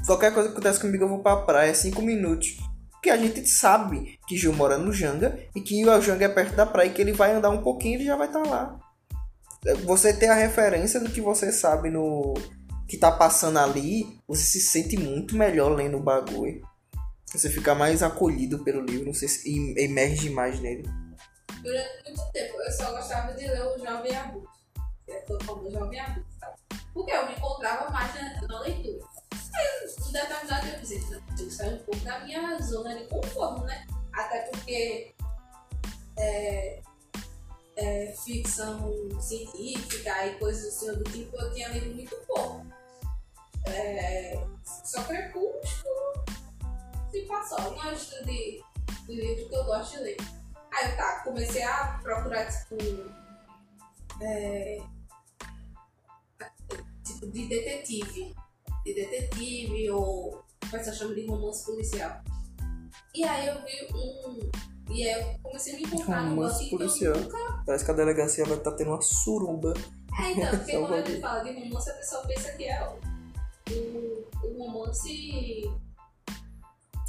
Qualquer 0.05 0.33
coisa 0.33 0.49
que 0.49 0.53
acontece 0.55 0.79
comigo, 0.79 1.03
eu 1.03 1.09
vou 1.09 1.19
pra 1.19 1.35
praia, 1.37 1.75
cinco 1.75 2.01
minutos. 2.01 2.57
Porque 2.91 3.09
a 3.09 3.17
gente 3.17 3.45
sabe 3.47 4.17
que 4.27 4.37
Gil 4.37 4.53
mora 4.53 4.77
no 4.77 4.91
Janga 4.93 5.37
e 5.55 5.61
que 5.61 5.85
o 5.85 6.01
Janga 6.01 6.25
é 6.25 6.29
perto 6.29 6.55
da 6.55 6.65
praia 6.65 6.87
e 6.87 6.93
que 6.93 7.01
ele 7.01 7.11
vai 7.13 7.33
andar 7.33 7.49
um 7.49 7.61
pouquinho 7.61 7.93
e 7.93 7.95
ele 7.97 8.05
já 8.05 8.15
vai 8.15 8.27
estar 8.27 8.43
lá. 8.47 8.79
Você 9.85 10.13
ter 10.13 10.27
a 10.27 10.33
referência 10.33 10.99
do 10.99 11.09
que 11.09 11.21
você 11.21 11.51
sabe 11.51 11.89
no. 11.89 12.33
que 12.87 12.97
tá 12.97 13.11
passando 13.11 13.59
ali, 13.59 14.17
você 14.27 14.41
se 14.43 14.61
sente 14.61 14.97
muito 14.97 15.35
melhor 15.35 15.69
lendo 15.75 15.97
o 15.97 16.03
bagulho. 16.03 16.61
Você 17.33 17.49
fica 17.49 17.73
mais 17.73 18.03
acolhido 18.03 18.59
pelo 18.63 18.81
livro, 18.81 19.13
você 19.13 19.25
emerge 19.77 20.29
mais 20.29 20.59
nele. 20.59 20.83
Durante 21.63 22.03
muito 22.05 22.31
tempo 22.33 22.61
eu 22.61 22.71
só 22.71 22.91
gostava 22.91 23.33
de 23.33 23.47
ler 23.47 23.63
o 23.63 23.77
Jovem 23.79 24.15
Adulto. 24.15 24.49
Famoso 25.45 25.71
Jovem 25.71 25.99
Adulto? 25.99 26.29
Porque 26.93 27.11
eu 27.11 27.25
me 27.27 27.33
encontrava 27.33 27.89
mais 27.89 28.13
na, 28.15 28.47
na 28.47 28.59
leitura. 28.59 29.05
Aí, 29.53 29.85
em 29.85 30.11
determinado 30.11 30.87
tempo, 30.87 31.13
eu 31.13 31.21
que 31.35 31.51
sair 31.51 31.73
um 31.73 31.79
pouco 31.79 31.99
da 32.01 32.19
minha 32.19 32.59
zona 32.59 32.95
de 32.97 33.05
conforto, 33.05 33.63
né? 33.63 33.85
Até 34.11 34.41
porque 34.49 35.13
é, 36.17 36.81
é, 37.77 38.13
ficção 38.23 38.91
científica 39.21 40.27
e 40.27 40.37
coisas 40.37 40.67
assim 40.67 40.93
do 40.93 41.03
tipo, 41.05 41.37
eu 41.37 41.53
tinha 41.53 41.69
lido 41.69 41.95
muito 41.95 42.15
pouco. 42.27 42.65
É, 43.67 44.37
só 44.83 45.03
crepúsculo 45.03 46.20
se 47.11 47.21
passou. 47.23 47.71
Não 47.71 47.83
é 47.83 47.89
o 47.91 47.93
estilo 47.93 48.25
de, 48.25 48.63
de 49.05 49.15
livro 49.15 49.49
que 49.49 49.55
eu 49.55 49.63
gosto 49.65 49.97
de 49.97 50.03
ler. 50.03 50.17
Aí 50.73 50.89
eu 50.89 50.97
tá, 50.97 51.21
comecei 51.23 51.63
a 51.63 51.99
procurar, 52.01 52.47
tipo. 52.47 52.77
é, 54.21 54.81
tipo, 57.03 57.27
de 57.31 57.47
detetive. 57.47 58.33
De 58.85 58.93
detetive, 58.93 59.91
ou 59.91 60.43
o 60.63 60.71
pessoal 60.71 60.95
chama 60.95 61.13
de 61.13 61.27
romance 61.27 61.65
policial. 61.65 62.21
E 63.13 63.23
aí 63.23 63.47
eu 63.47 63.55
vi 63.55 63.93
um 63.93 64.49
E 64.89 65.07
aí 65.07 65.21
eu 65.21 65.39
comecei 65.43 65.73
a 65.73 65.77
me 65.77 65.83
encontrar 65.83 66.23
num 66.23 66.35
Romance 66.35 66.63
eu 66.63 66.69
policial. 66.69 67.15
nunca. 67.15 67.63
Parece 67.65 67.85
que 67.85 67.91
a 67.91 67.93
delegacia 67.93 68.45
vai 68.45 68.57
estar 68.57 68.71
tendo 68.71 68.91
uma 68.91 69.01
suruba. 69.01 69.73
É, 70.19 70.31
então, 70.31 70.49
porque 70.57 70.71
quando 70.79 70.93
a 70.93 71.01
gente 71.01 71.21
fala 71.21 71.43
de 71.43 71.51
romance, 71.51 71.89
a 71.89 71.93
pessoa 71.93 72.25
pensa 72.25 72.51
que 72.53 72.63
é 72.63 72.87
o, 72.87 72.99
o, 73.73 74.27
o 74.43 74.57
romance. 74.57 75.69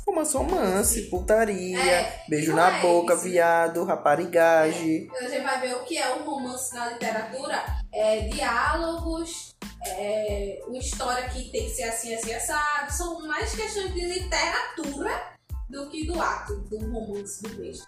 Romance, 0.07 0.37
romance, 0.37 1.03
putaria, 1.03 1.79
É, 1.81 2.25
beijo 2.29 2.51
não 2.51 2.57
na 2.57 2.79
é 2.79 2.81
boca, 2.83 3.15
isso. 3.15 3.23
viado, 3.23 3.85
raparigagem. 3.85 5.09
A 5.17 5.29
gente 5.29 5.43
vai 5.43 5.61
ver 5.61 5.77
o 5.77 5.85
que 5.85 5.97
é 5.97 6.15
o 6.17 6.25
romance 6.25 6.75
na 6.75 6.91
literatura. 6.91 7.62
É 7.93 8.21
diálogos, 8.29 9.55
é 9.87 10.61
uma 10.67 10.79
história 10.79 11.29
que 11.29 11.51
tem 11.53 11.65
que 11.67 11.71
ser 11.71 11.85
assim, 11.85 12.15
assim, 12.15 12.33
assado. 12.35 12.93
São 12.93 13.27
mais 13.27 13.55
questões 13.55 13.95
de 13.95 14.01
literatura 14.07 15.33
do 15.71 15.88
que 15.88 16.05
do 16.07 16.21
ato, 16.21 16.57
do 16.62 16.79
romance, 16.91 17.41
do 17.43 17.51
beijo. 17.57 17.83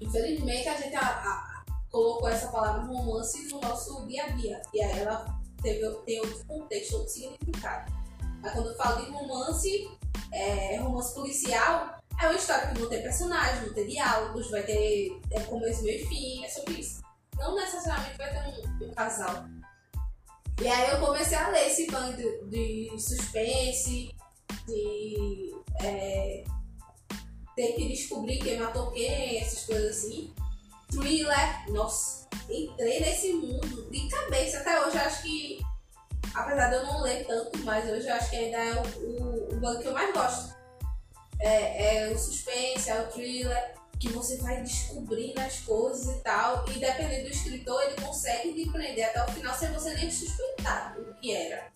Infelizmente, 0.00 0.68
a 0.68 0.76
gente 0.76 0.94
a- 0.96 1.00
a- 1.00 1.64
colocou 1.90 2.28
essa 2.28 2.48
palavra 2.48 2.82
romance 2.82 3.48
no 3.52 3.60
nosso 3.60 4.04
dia 4.06 4.24
a 4.24 4.28
dia. 4.28 4.60
E 4.74 4.82
aí 4.82 4.98
ela 5.00 5.26
teve, 5.62 5.88
tem 6.04 6.20
outro 6.20 6.44
contexto, 6.46 6.94
outro 6.94 7.08
significado. 7.08 7.92
Mas 8.42 8.52
quando 8.52 8.68
eu 8.70 8.76
falo 8.76 9.04
de 9.04 9.10
romance, 9.10 9.90
é, 10.32 10.76
romance 10.76 11.14
policial, 11.14 11.98
é 12.20 12.26
uma 12.26 12.34
história 12.34 12.68
que 12.68 12.80
vão 12.80 12.88
ter 12.88 13.02
personagens, 13.02 13.64
vão 13.64 13.74
ter 13.74 13.86
diálogos, 13.86 14.50
vai 14.50 14.62
ter 14.62 15.20
é, 15.30 15.40
começo, 15.40 15.82
meio 15.82 16.02
e 16.02 16.06
fim, 16.06 16.44
é 16.44 16.48
sobre 16.48 16.74
isso. 16.74 17.00
Não 17.36 17.54
necessariamente 17.54 18.18
vai 18.18 18.30
ter 18.30 18.48
um, 18.48 18.88
um 18.88 18.94
casal. 18.94 19.44
E 20.60 20.66
aí 20.66 20.90
eu 20.90 20.98
comecei 20.98 21.38
a 21.38 21.48
ler 21.48 21.68
esse 21.68 21.86
bando 21.86 22.16
de, 22.16 22.90
de 22.90 23.00
suspense, 23.00 24.12
de 24.66 25.54
é, 25.80 26.44
ter 27.54 27.72
que 27.74 27.88
descobrir 27.88 28.38
quem 28.38 28.58
matou 28.58 28.90
quem, 28.90 29.38
essas 29.40 29.64
coisas 29.64 29.96
assim. 29.98 30.34
Thriller, 30.90 31.70
nossa, 31.70 32.28
entrei 32.50 33.00
nesse 33.00 33.32
mundo 33.34 33.88
de 33.90 34.08
cabeça. 34.08 34.58
Até 34.58 34.84
hoje 34.84 34.98
acho 34.98 35.22
que, 35.22 35.60
apesar 36.34 36.70
de 36.70 36.76
eu 36.76 36.86
não 36.86 37.02
ler 37.02 37.24
tanto, 37.26 37.58
mas 37.58 37.88
hoje 37.88 38.08
acho 38.08 38.30
que 38.30 38.36
ainda 38.36 38.58
é 38.58 38.74
o, 38.74 39.06
o, 39.06 39.27
o 39.58 39.60
bando 39.60 39.80
que 39.80 39.88
eu 39.88 39.92
mais 39.92 40.14
gosto. 40.14 40.56
É, 41.40 42.06
é 42.06 42.10
o 42.10 42.18
suspense, 42.18 42.90
é 42.90 43.00
o 43.00 43.08
thriller, 43.08 43.74
que 43.98 44.08
você 44.08 44.38
vai 44.38 44.62
descobrindo 44.62 45.40
as 45.40 45.60
coisas 45.60 46.16
e 46.16 46.20
tal. 46.20 46.64
E 46.68 46.78
dependendo 46.78 47.24
do 47.24 47.30
escritor, 47.30 47.82
ele 47.82 48.00
consegue 48.00 48.54
te 48.54 48.70
prender 48.70 49.04
até 49.04 49.24
o 49.24 49.32
final 49.32 49.54
sem 49.54 49.70
você 49.72 49.94
nem 49.94 50.10
suspeitar 50.10 50.96
o 50.98 51.14
que 51.14 51.34
era. 51.34 51.70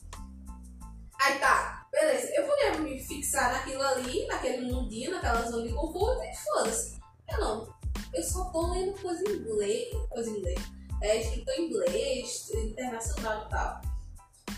Aí 1.21 1.39
tá, 1.39 1.87
beleza. 1.91 2.33
Eu 2.35 2.47
poderia 2.47 2.79
me 2.79 2.99
fixar 3.01 3.53
naquilo 3.53 3.83
ali, 3.83 4.27
naquele 4.27 4.73
mundinho, 4.73 5.13
naquela 5.13 5.43
zona 5.43 5.67
de 5.67 5.75
conforto 5.75 6.23
e 6.25 6.37
foda-se. 6.37 7.01
Eu 7.29 7.41
não. 7.41 7.75
Eu 8.15 8.23
só 8.23 8.45
tô 8.51 8.73
lendo 8.73 9.01
coisa 9.01 9.23
em 9.29 9.37
inglês, 9.37 9.89
coisa 10.11 10.31
em 10.31 10.39
inglês. 10.39 10.61
É 11.01 11.21
escrito 11.21 11.51
em 11.51 11.67
inglês, 11.67 12.51
internacional 12.55 13.47
e 13.47 13.51
tal. 13.51 13.92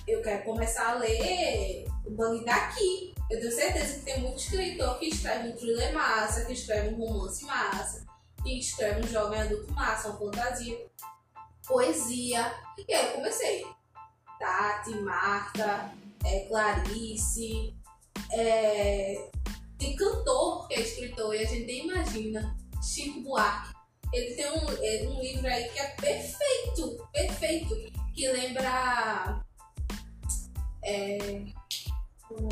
Eu 0.07 0.23
quero 0.23 0.45
começar 0.45 0.91
a 0.91 0.95
ler 0.95 1.87
o 2.05 2.11
bando 2.11 2.45
daqui. 2.45 3.15
Eu 3.31 3.41
tenho 3.41 3.53
certeza 3.53 3.99
que 3.99 4.05
tem 4.05 4.21
muito 4.21 4.39
escritor 4.39 4.99
que 4.99 5.07
escreve 5.07 5.49
um 5.49 5.57
thriller 5.57 5.93
massa, 5.95 6.45
que 6.45 6.53
escreve 6.53 6.95
um 6.95 6.99
romance 6.99 7.45
massa, 7.45 8.05
que 8.43 8.59
escreve 8.59 9.05
um 9.05 9.09
jovem 9.09 9.41
adulto 9.41 9.73
massa, 9.73 10.11
uma 10.11 10.19
fantasia, 10.19 10.87
poesia. 11.67 12.55
E 12.87 12.93
aí 12.93 13.07
eu 13.07 13.13
comecei. 13.15 13.67
Tati, 14.39 14.91
Marta, 14.97 15.93
é, 16.25 16.41
Clarice, 16.41 17.75
é, 18.33 19.31
tem 19.79 19.97
cantor 19.97 20.69
que 20.69 20.75
é 20.75 20.81
escritor 20.81 21.35
e 21.35 21.39
a 21.39 21.47
gente 21.47 21.67
nem 21.67 21.87
imagina. 21.87 22.57
Chico 22.83 23.21
Buarque. 23.23 23.73
Ele 24.13 24.35
tem 24.35 24.51
um, 24.51 24.69
é, 24.71 25.09
um 25.09 25.21
livro 25.21 25.47
aí 25.47 25.69
que 25.71 25.79
é 25.79 25.89
perfeito, 25.97 27.09
perfeito, 27.13 27.75
que 28.15 28.29
lembra 28.29 29.44
é, 30.85 31.45
o 32.31 32.49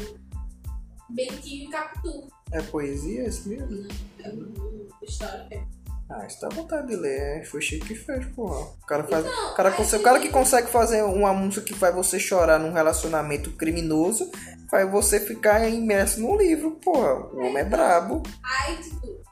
Bentinho 1.11 1.68
e 1.68 1.71
Capitu. 1.71 2.29
É 2.53 2.61
poesia 2.62 3.25
esse 3.27 3.49
mesmo? 3.49 3.88
É 4.23 4.29
uma 4.31 4.88
história. 5.03 5.47
é- 5.51 5.64
Ah, 6.11 6.27
isso 6.27 6.40
dá 6.42 6.49
vontade 6.51 6.88
de 6.88 6.97
ler. 6.97 7.40
é, 7.40 7.45
Foi 7.45 7.62
Chico 7.62 7.87
que 7.87 7.95
fez, 7.95 8.27
porra. 8.35 8.61
O 8.83 8.87
cara, 8.87 9.03
faz, 9.05 9.25
Então, 9.25 9.53
o, 9.53 9.55
cara 9.55 9.71
o 9.71 10.03
cara 10.03 10.21
que 10.21 10.29
consegue 10.29 10.68
fazer 10.68 11.03
uma 11.03 11.33
música 11.33 11.64
que 11.64 11.73
faz 11.75 11.95
você 11.95 12.18
chorar 12.18 12.59
num 12.59 12.73
relacionamento 12.73 13.51
criminoso, 13.53 14.31
faz 14.71 14.90
você 14.90 15.18
ficar 15.18 15.66
imerso 15.71 16.21
no 16.21 16.37
livro, 16.37 16.73
porra. 16.73 17.14
O 17.33 17.38
homem 17.38 17.59
é 17.59 17.64
brabo. 17.64 18.23
Aí, 18.45 18.77
tipo, 18.77 19.23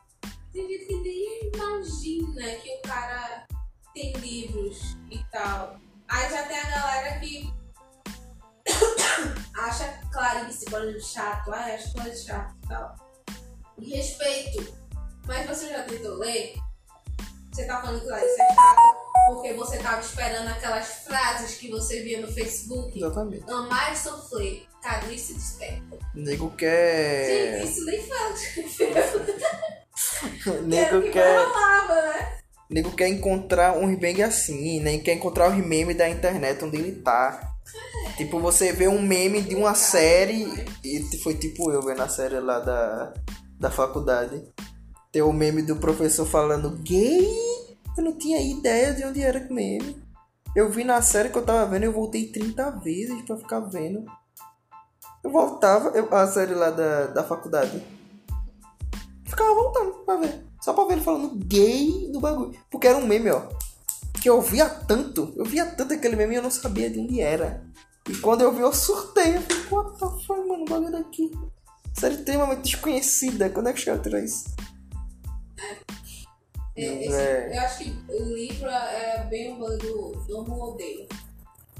tem 0.55 0.67
gente 0.69 0.87
que 0.87 0.97
nem 1.03 1.51
imagina 1.55 2.43
que 2.63 2.77
o 2.77 2.83
cara 2.83 3.47
tem 3.95 4.13
livros 4.15 4.97
e 5.11 5.19
tal. 5.31 5.79
Aí 6.09 6.31
já 6.31 6.43
tem 6.45 6.59
a 6.59 6.71
galera 6.71 7.21
que 7.21 7.53
acha 9.57 10.01
Clarice, 10.13 10.65
exemplo, 10.67 11.01
chato. 11.01 11.53
Ai, 11.53 11.75
acha 11.75 11.93
Clarice 11.93 12.27
chato 12.27 12.55
e 12.65 12.69
tal. 12.69 12.97
E 13.79 13.97
respeito. 13.97 14.75
Mas 15.27 15.47
você 15.47 15.69
já 15.69 15.83
tentou 15.85 16.17
ler? 16.17 16.55
Você 17.53 17.65
tá 17.67 17.81
falando 17.81 18.01
que 18.01 18.07
Clarice 18.07 18.41
é 18.41 18.55
chato 18.55 19.01
porque 19.29 19.53
você 19.53 19.79
tava 19.79 20.01
esperando 20.01 20.49
aquelas 20.49 20.87
frases 21.05 21.57
que 21.57 21.71
você 21.71 22.03
via 22.03 22.21
no 22.21 22.33
Facebook? 22.33 22.99
Exatamente. 22.99 23.49
Amar 23.51 23.93
e 23.93 23.97
sofrer. 23.97 24.67
Clarice 24.83 25.35
desperta. 25.35 25.99
Nego 26.15 26.47
Gente, 26.47 26.57
quer. 26.57 27.65
isso 27.65 27.85
nem 27.85 28.03
fala. 28.03 28.35
Nego 30.65 30.99
o 30.99 31.03
que 31.03 31.11
quer. 31.11 31.37
né? 31.37 32.41
Nego 32.71 32.93
quer 32.93 33.09
encontrar 33.09 33.77
um 33.77 33.95
bang 33.97 34.23
assim, 34.23 34.81
nem 34.81 35.03
quer 35.03 35.15
encontrar 35.15 35.51
os 35.51 35.57
memes 35.57 35.97
da 35.97 36.09
internet 36.09 36.65
onde 36.65 36.77
ele 36.79 37.03
tá. 37.03 37.50
Tipo, 38.17 38.39
você 38.39 38.73
vê 38.73 38.87
um 38.87 39.01
meme 39.01 39.41
de 39.41 39.55
uma 39.55 39.75
série, 39.75 40.47
e 40.85 41.19
foi 41.23 41.35
tipo 41.35 41.71
eu 41.71 41.83
vendo 41.83 42.03
a 42.03 42.09
série 42.09 42.39
lá 42.39 42.59
da, 42.59 43.15
da 43.59 43.71
faculdade. 43.71 44.43
Tem 45.13 45.23
o 45.23 45.33
meme 45.33 45.63
do 45.63 45.77
professor 45.77 46.27
falando 46.27 46.79
gay. 46.83 47.27
Eu 47.97 48.05
não 48.05 48.13
tinha 48.13 48.41
ideia 48.41 48.95
de 48.95 49.05
onde 49.05 49.21
era 49.23 49.39
o 49.39 49.53
meme. 49.53 50.03
Eu 50.55 50.69
vi 50.71 50.85
na 50.85 51.01
série 51.01 51.31
que 51.31 51.39
eu 51.39 51.45
tava 51.45 51.67
vendo, 51.67 51.85
eu 51.85 51.93
voltei 51.93 52.27
30 52.27 52.71
vezes 52.83 53.23
pra 53.23 53.37
ficar 53.37 53.61
vendo. 53.61 54.05
Eu 55.23 55.31
voltava, 55.31 55.91
eu, 55.91 56.13
a 56.15 56.27
série 56.27 56.55
lá 56.55 56.71
da, 56.71 57.07
da 57.07 57.25
faculdade. 57.25 57.83
Ficava 59.25 59.55
voltando 59.55 59.93
pra 60.05 60.17
ver. 60.17 60.45
Só 60.61 60.73
pra 60.73 60.85
ver 60.85 60.95
ele 60.95 61.03
falando 61.03 61.35
gay 61.37 62.11
no 62.13 62.21
bagulho. 62.21 62.59
Porque 62.71 62.87
era 62.87 62.99
um 62.99 63.07
meme, 63.07 63.31
ó. 63.31 63.49
Que 64.21 64.29
eu 64.29 64.41
via 64.41 64.69
tanto. 64.69 65.33
Eu 65.37 65.45
via 65.45 65.65
tanto 65.67 65.95
aquele 65.95 66.17
meme 66.17 66.35
e 66.35 66.37
eu 66.39 66.43
não 66.43 66.51
sabia 66.51 66.91
de 66.91 66.99
onde 67.01 67.21
era. 67.21 67.63
E 68.09 68.17
quando 68.19 68.43
eu 68.43 68.53
vi, 68.53 68.61
eu 68.61 68.73
surtei. 68.73 69.37
Eu 69.37 69.43
falei, 69.43 69.65
what 69.71 69.99
the 69.99 70.25
fuck, 70.27 70.49
mano, 70.49 70.63
o 70.63 70.65
bagulho 70.65 70.93
daqui. 70.93 71.31
Série 71.99 72.15
extremamente 72.15 72.63
desconhecida. 72.63 73.51
Quando 73.51 73.69
é 73.69 73.73
que 73.73 73.81
tiram 73.81 74.19
isso? 74.19 74.45
É, 76.77 77.05
esse- 77.05 77.15
É. 77.15 77.57
Eu 77.57 77.61
acho 77.63 77.79
que 77.85 78.05
o 78.09 78.35
livro 78.35 78.69
é 78.69 79.27
bem 79.29 79.53
o 79.61 79.67
do 79.77 80.37
amo 80.39 80.71
odeio. 80.73 81.07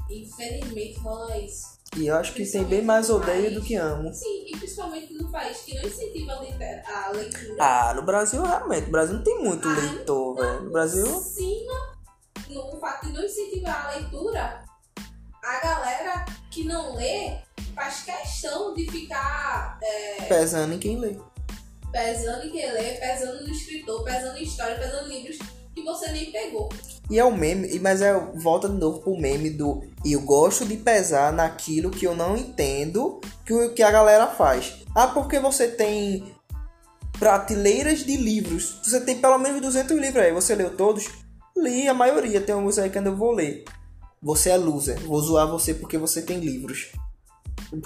Infelizmente 0.09 0.99
rola 0.99 1.37
isso. 1.37 1.79
E 1.97 2.07
eu 2.07 2.15
acho 2.15 2.33
que 2.33 2.45
tem 2.45 2.63
bem 2.63 2.81
mais 2.81 3.09
odeio 3.09 3.53
do 3.53 3.61
que 3.61 3.75
amo. 3.75 4.13
Sim, 4.13 4.45
e 4.47 4.51
principalmente 4.57 5.13
no 5.13 5.29
país 5.29 5.57
que 5.59 5.75
não 5.75 5.83
incentiva 5.83 6.33
a, 6.33 7.09
leitura. 7.11 7.55
Ah, 7.59 7.93
no 7.93 8.03
Brasil, 8.03 8.41
realmente. 8.41 8.85
No 8.85 8.91
Brasil 8.91 9.15
não 9.15 9.23
tem 9.23 9.43
muito 9.43 9.67
Ah, 9.67 9.75
leitor, 9.75 10.35
velho. 10.35 10.63
No 10.63 10.71
Brasil. 10.71 11.05
Cima, 11.21 11.90
no 12.53 12.79
fato 12.79 13.07
de 13.07 13.13
não 13.13 13.23
incentivar 13.23 13.87
a 13.87 13.91
leitura, 13.97 14.63
a 15.43 15.59
galera 15.61 16.25
que 16.51 16.63
não 16.63 16.95
lê 16.95 17.37
faz 17.75 18.03
questão 18.03 18.73
de 18.73 18.89
ficar 18.91 19.79
é, 19.81 20.23
Pesando 20.23 20.73
em 20.73 20.79
quem 20.79 20.97
lê. 20.99 21.15
pesando 21.91 22.45
em 22.45 22.51
quem 22.51 22.71
lê, 22.71 22.93
pesando 22.95 23.43
no 23.43 23.49
escritor, 23.49 24.03
pesando 24.03 24.37
em 24.37 24.43
história, 24.43 24.77
pesando 24.77 25.09
em 25.11 25.21
livros 25.23 25.37
que 25.73 25.81
você 25.83 26.11
nem 26.11 26.31
pegou. 26.31 26.69
E 27.09 27.17
é 27.19 27.23
o 27.25 27.35
meme, 27.35 27.79
mas 27.79 28.01
é 28.01 28.13
volta 28.35 28.67
de 28.69 28.75
novo 28.75 28.99
pro 29.01 29.17
meme 29.17 29.49
do 29.49 29.81
eu 30.05 30.21
gosto 30.21 30.65
de 30.65 30.77
pesar 30.77 31.31
naquilo 31.33 31.89
que 31.91 32.05
eu 32.05 32.15
não 32.15 32.35
entendo 32.37 33.19
que, 33.45 33.53
o- 33.53 33.73
que 33.73 33.81
a 33.83 33.91
galera 33.91 34.27
faz. 34.27 34.83
Ah, 34.95 35.07
porque 35.07 35.39
você 35.39 35.67
tem 35.69 36.33
prateleiras 37.19 38.03
de 38.05 38.15
livros. 38.17 38.79
Você 38.83 39.01
tem 39.01 39.19
pelo 39.19 39.37
menos 39.37 39.61
200 39.61 39.97
livros 39.97 40.23
aí. 40.23 40.31
Você 40.33 40.55
leu 40.55 40.75
todos? 40.75 41.05
Li 41.55 41.87
a 41.87 41.93
maioria. 41.93 42.41
Tem 42.41 42.55
alguns 42.55 42.77
aí 42.77 42.89
que 42.89 42.97
ainda 42.97 43.09
eu 43.09 43.17
vou 43.17 43.31
ler. 43.31 43.63
Você 44.21 44.49
é 44.49 44.57
loser. 44.57 44.99
Vou 45.01 45.19
zoar 45.21 45.47
você 45.47 45.73
porque 45.73 45.97
você 45.97 46.21
tem 46.21 46.39
livros. 46.39 46.91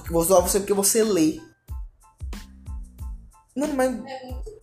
Vou 0.09 0.23
zoar 0.23 0.41
você 0.41 0.59
porque 0.59 0.73
você 0.73 1.03
lê. 1.03 1.39
Não, 3.55 3.67
mas 3.73 3.95
É 4.05 4.55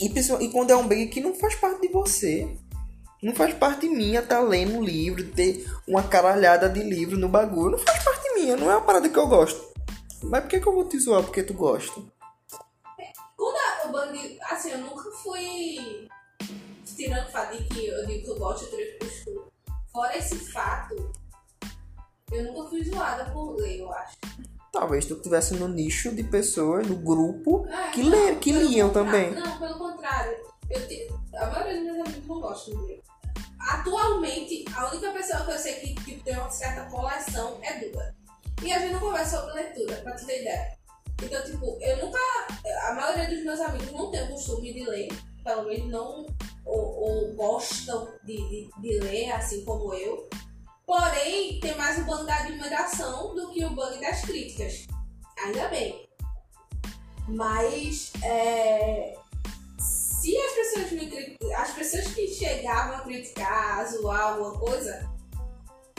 e, 0.00 0.44
e 0.44 0.52
quando 0.52 0.70
é 0.70 0.76
um 0.76 0.86
bag 0.86 1.06
que 1.06 1.20
não 1.20 1.34
faz 1.34 1.54
parte 1.54 1.80
de 1.80 1.88
você. 1.88 2.56
Não 3.22 3.34
faz 3.34 3.54
parte 3.54 3.88
minha 3.88 4.22
tá 4.22 4.40
lendo 4.40 4.76
um 4.76 4.84
livro, 4.84 5.26
ter 5.32 5.66
uma 5.88 6.02
caralhada 6.02 6.68
de 6.68 6.82
livro 6.82 7.16
no 7.16 7.28
bagulho. 7.28 7.72
Não 7.72 7.78
faz 7.78 8.04
parte 8.04 8.34
minha, 8.34 8.56
não 8.56 8.70
é 8.70 8.76
uma 8.76 8.84
parada 8.84 9.08
que 9.08 9.18
eu 9.18 9.26
gosto. 9.26 9.74
Mas 10.22 10.42
por 10.42 10.50
que, 10.50 10.60
que 10.60 10.66
eu 10.66 10.74
vou 10.74 10.84
te 10.84 10.98
zoar 10.98 11.22
porque 11.22 11.42
tu 11.42 11.54
gosta? 11.54 12.00
Quando 13.36 13.56
a, 13.56 13.88
o 13.88 13.92
bando, 13.92 14.18
assim, 14.50 14.70
eu 14.70 14.78
nunca 14.78 15.10
fui. 15.22 16.08
Tirando 16.96 17.26
o 17.28 17.30
fato 17.30 17.56
de 17.56 17.64
que 17.64 17.86
eu 17.86 18.06
digo 18.06 18.24
que 18.24 18.30
eu 18.30 18.38
gosto 18.38 18.64
de 18.64 18.70
Crepúsculo. 18.76 19.52
Fora 19.92 20.16
esse 20.16 20.36
fato, 20.50 21.12
eu 22.32 22.44
nunca 22.44 22.68
fui 22.70 22.84
zoada 22.84 23.30
por 23.32 23.54
ler, 23.56 23.78
eu 23.80 23.92
acho. 23.92 24.16
Talvez 24.72 25.04
tu 25.06 25.14
estivesse 25.14 25.54
no 25.54 25.68
nicho 25.68 26.14
de 26.14 26.22
pessoas, 26.24 26.86
no 26.86 26.96
grupo, 26.96 27.66
Ah, 27.70 27.90
que, 27.92 28.02
não, 28.02 28.10
lê, 28.10 28.34
que 28.36 28.52
liam 28.52 28.90
também. 28.90 29.30
Não, 29.34 29.58
pelo 29.58 29.78
contrário. 29.78 30.36
Eu 30.68 30.86
te- 30.88 31.08
A 31.36 31.46
maioria 31.46 31.74
dos 31.76 31.84
meus 31.84 32.08
amigos 32.08 32.26
não 32.26 32.40
gostam 32.40 32.74
de 32.76 32.82
ler. 32.86 33.02
Atualmente, 33.60 34.64
a 34.74 34.90
única 34.90 35.10
pessoa 35.12 35.44
que 35.44 35.50
eu 35.52 35.58
sei 35.58 35.74
que 35.74 35.94
tipo, 36.04 36.24
tem 36.24 36.34
uma 36.36 36.50
certa 36.50 36.84
coleção 36.90 37.58
é 37.62 37.78
Duda. 37.80 38.14
E 38.62 38.72
a 38.72 38.78
gente 38.78 38.92
não 38.94 39.00
conversa 39.00 39.38
sobre 39.40 39.54
leitura, 39.54 39.96
pra 39.96 40.12
tu 40.14 40.24
ter 40.26 40.40
ideia. 40.42 40.76
Então, 41.22 41.42
tipo, 41.44 41.78
eu 41.80 42.04
nunca. 42.04 42.18
A 42.88 42.92
maioria 42.94 43.28
dos 43.34 43.44
meus 43.44 43.60
amigos 43.60 43.92
não 43.92 44.10
tem 44.10 44.24
o 44.24 44.28
costume 44.32 44.72
de 44.72 44.84
ler. 44.84 45.08
Pelo 45.44 45.64
menos 45.64 45.90
não. 45.90 46.26
Ou, 46.66 47.00
ou 47.00 47.34
gostam 47.34 48.08
de, 48.24 48.36
de, 48.36 48.70
de 48.80 49.00
ler, 49.00 49.30
assim 49.32 49.64
como 49.64 49.94
eu. 49.94 50.28
Porém, 50.84 51.58
tem 51.60 51.76
mais 51.76 51.98
o 51.98 52.04
bug 52.04 52.26
da 52.26 52.36
admiração 52.36 53.34
do 53.34 53.50
que 53.50 53.64
o 53.64 53.70
bug 53.70 54.00
das 54.00 54.20
críticas. 54.22 54.86
Ainda 55.44 55.68
bem. 55.68 56.08
Mas 57.28 58.12
é, 58.22 59.16
se 59.78 60.36
as 60.36 60.52
pessoas 60.52 60.92
me 60.92 61.36
as 61.56 61.70
pessoas 61.72 62.06
que 62.08 62.28
chegavam 62.28 62.96
a 62.96 63.00
criticar, 63.00 63.80
a 63.80 63.84
zoar 63.84 64.32
alguma 64.32 64.58
coisa, 64.58 65.08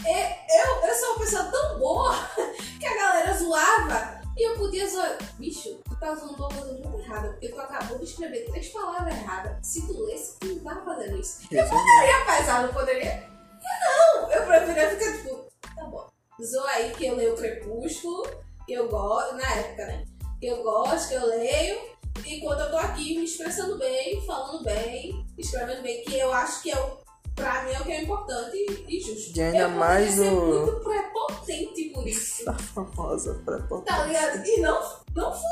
eu, 0.06 0.88
eu 0.88 0.95
sou 0.95 1.10
uma 1.10 1.19
pessoa 1.19 1.43
tão 1.45 1.80
boa 1.80 2.15
que 2.80 2.86
a 2.86 2.95
galera 2.95 3.38
zoava 3.38 4.16
e 4.38 4.47
eu 4.47 4.56
podia 4.56 4.88
zoar. 4.88 5.17
Bicho, 5.39 5.80
tu 5.84 6.00
tá 6.00 6.13
zoando 6.13 6.36
uma 6.36 6.47
coisa 6.47 6.73
muito 6.73 7.00
errada, 7.00 7.30
porque 7.30 7.50
tu 7.50 7.60
acabou 7.60 7.97
de 7.97 8.06
escrever 8.06 8.45
três 8.45 8.69
palavras 8.69 9.13
erradas. 9.15 9.65
Se 9.65 9.86
tu 9.88 10.06
lesse, 10.06 10.38
tu 10.39 10.47
não 10.47 10.63
tava 10.63 10.86
fazendo 10.86 11.19
isso. 11.19 11.41
Jesus. 11.50 11.69
Poderia 11.69 12.26
pesar, 12.26 12.63
não 12.67 12.73
poderia? 12.73 13.30
Não, 13.63 14.32
eu 14.32 14.45
preferia 14.45 14.89
ficar 14.91 15.17
tipo, 15.17 15.47
tá 15.76 15.86
bom. 15.86 16.08
Zoa 16.41 16.69
aí 16.69 16.91
que 16.91 17.08
eu 17.08 17.15
leio 17.15 17.36
Crepúsculo, 17.36 18.23
eu 18.69 18.88
gosto, 18.88 19.36
na 19.36 19.56
época, 19.56 19.86
né? 19.88 20.06
Eu 20.39 20.62
gosto, 20.62 21.10
que 21.10 21.15
eu 21.15 21.26
leio, 21.26 21.97
enquanto 22.23 22.60
eu 22.60 22.69
tô 22.69 22.78
aqui 22.78 23.17
me 23.17 23.26
expressando 23.26 23.78
bem, 23.80 24.23
falando 24.26 24.63
bem, 24.63 25.26
escrevendo 25.36 25.82
bem, 25.82 26.04
que 26.04 26.17
eu 26.17 26.32
acho 26.32 26.62
que 26.62 26.71
é 26.71 26.80
o, 26.80 27.00
pra 27.38 27.63
mim 27.63 27.71
é 27.71 27.80
o 27.80 27.84
que 27.86 27.91
é 27.93 28.04
importante 28.04 28.86
e 28.89 29.00
justo. 29.00 29.38
E 29.38 29.41
ainda 29.41 29.69
mais 29.69 30.19
o- 30.19 30.23
muito 30.23 30.82
prepotente 30.84 31.84
por 31.93 32.06
isso, 32.06 32.50
A 32.50 32.54
famosa 32.54 33.34
prepotência. 33.45 33.95
tá 33.97 34.06
ligado? 34.06 34.45
E 34.45 34.60
não, 34.60 34.82
não 35.15 35.32
foi 35.32 35.50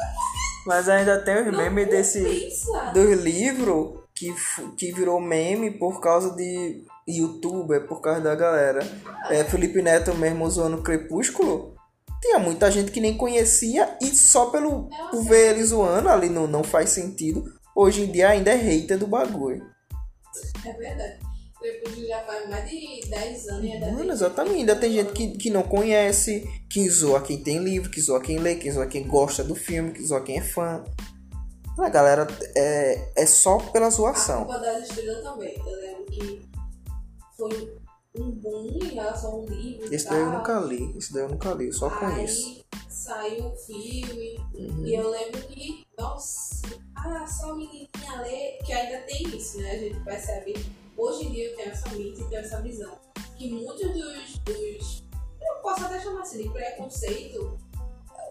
Mas 0.66 0.90
ainda 0.90 1.20
tem 1.24 1.38
os 1.42 1.46
não 1.54 1.60
memes 1.60 1.88
desse 1.88 2.50
dos 2.94 3.22
livros 3.22 4.00
que, 4.14 4.34
que 4.78 4.92
virou 4.92 5.22
meme 5.22 5.72
por 5.72 6.02
causa 6.02 6.32
de 6.36 6.84
youtuber, 7.08 7.88
por 7.88 8.02
causa 8.02 8.20
da 8.22 8.34
galera. 8.36 8.80
É, 9.30 9.44
Felipe 9.44 9.82
Neto 9.82 10.14
mesmo 10.16 10.50
zoando 10.50 10.82
Crepúsculo. 10.82 11.76
Tinha 12.22 12.40
muita 12.40 12.72
gente 12.72 12.92
que 12.92 13.00
nem 13.00 13.16
conhecia 13.16 13.96
e 14.02 14.08
só 14.08 14.48
pelo 14.48 14.90
por 15.12 15.22
ver 15.24 15.52
ele 15.52 15.64
zoando 15.64 16.10
ali 16.10 16.30
não, 16.30 16.48
não 16.48 16.64
faz 16.64 16.90
sentido. 16.90 17.44
Hoje 17.76 18.04
em 18.04 18.12
dia 18.12 18.30
ainda 18.30 18.50
é 18.52 18.56
hater 18.56 18.98
do 18.98 19.06
bagulho. 19.06 19.64
É 20.66 20.74
verdade. 20.74 21.20
Crepúsculo 21.66 22.08
já 22.08 22.20
faz 22.22 22.50
mais 22.50 22.70
de 22.70 23.02
10 23.10 23.48
anos 23.48 23.64
e 23.64 23.72
ainda 23.72 23.86
Mano, 23.88 24.00
tem 24.00 24.10
exatamente. 24.12 24.56
Ainda 24.58 24.76
tem 24.76 24.92
gente 24.92 25.14
que, 25.14 25.38
que 25.38 25.50
não 25.50 25.64
conhece, 25.64 26.48
que 26.70 26.88
zoa 26.90 27.22
quem 27.22 27.42
tem 27.42 27.58
livro, 27.58 27.90
que 27.90 28.00
zoa 28.00 28.22
quem 28.22 28.38
lê, 28.38 28.56
que 28.56 28.72
zoa 28.72 28.86
quem 28.86 29.08
gosta 29.08 29.44
do 29.44 29.56
filme, 29.56 29.92
que 29.92 30.06
zoa 30.06 30.22
quem 30.22 30.38
é 30.38 30.42
fã. 30.42 30.84
A 31.78 31.90
galera 31.90 32.28
é, 32.56 33.12
é 33.16 33.26
só 33.26 33.58
pela 33.58 33.88
A 33.88 33.90
zoação. 33.90 34.46
culpa 34.46 34.60
das 34.60 34.88
estrelas 34.88 35.24
também. 35.24 35.56
Eu 35.58 35.82
lembro 35.82 36.06
que 36.06 36.42
foi 37.36 37.76
um 38.16 38.32
boom 38.32 38.80
em 38.82 38.94
relação 38.94 39.32
ao 39.32 39.46
livro. 39.46 39.94
Esse 39.94 40.08
daí 40.08 40.20
eu 40.20 40.32
nunca 40.32 40.60
li. 40.60 40.96
Esse 40.98 41.14
daí 41.14 41.24
eu 41.24 41.30
nunca 41.30 41.52
li, 41.54 41.66
eu 41.66 41.74
só 41.74 41.90
conheço. 41.90 42.64
Aí 42.72 42.80
saiu 42.90 43.48
o 43.48 43.56
filme. 43.56 44.40
Uhum. 44.54 44.86
E 44.86 44.94
eu 44.94 45.10
lembro 45.10 45.42
que, 45.48 45.86
nossa, 45.98 46.62
ah, 46.96 47.28
só 47.28 47.52
a 47.52 47.56
menininha 47.56 48.22
lê. 48.22 48.58
Que 48.64 48.72
ainda 48.72 49.00
tem 49.08 49.36
isso, 49.36 49.58
né? 49.58 49.72
A 49.72 49.78
gente 49.80 50.00
percebe. 50.02 50.85
Hoje 50.98 51.26
em 51.26 51.32
dia 51.32 51.50
eu 51.50 51.56
tenho 51.56 51.70
essa 51.72 51.90
mente 51.90 52.24
tenho 52.24 52.42
essa 52.42 52.62
visão. 52.62 52.98
Que 53.38 53.52
muitos 53.52 53.92
dos. 53.92 54.40
dos 54.40 55.04
eu 55.42 55.56
posso 55.62 55.86
até 55.86 56.00
chamar 56.00 56.22
assim 56.22 56.44
de 56.44 56.50
preconceito. 56.50 57.58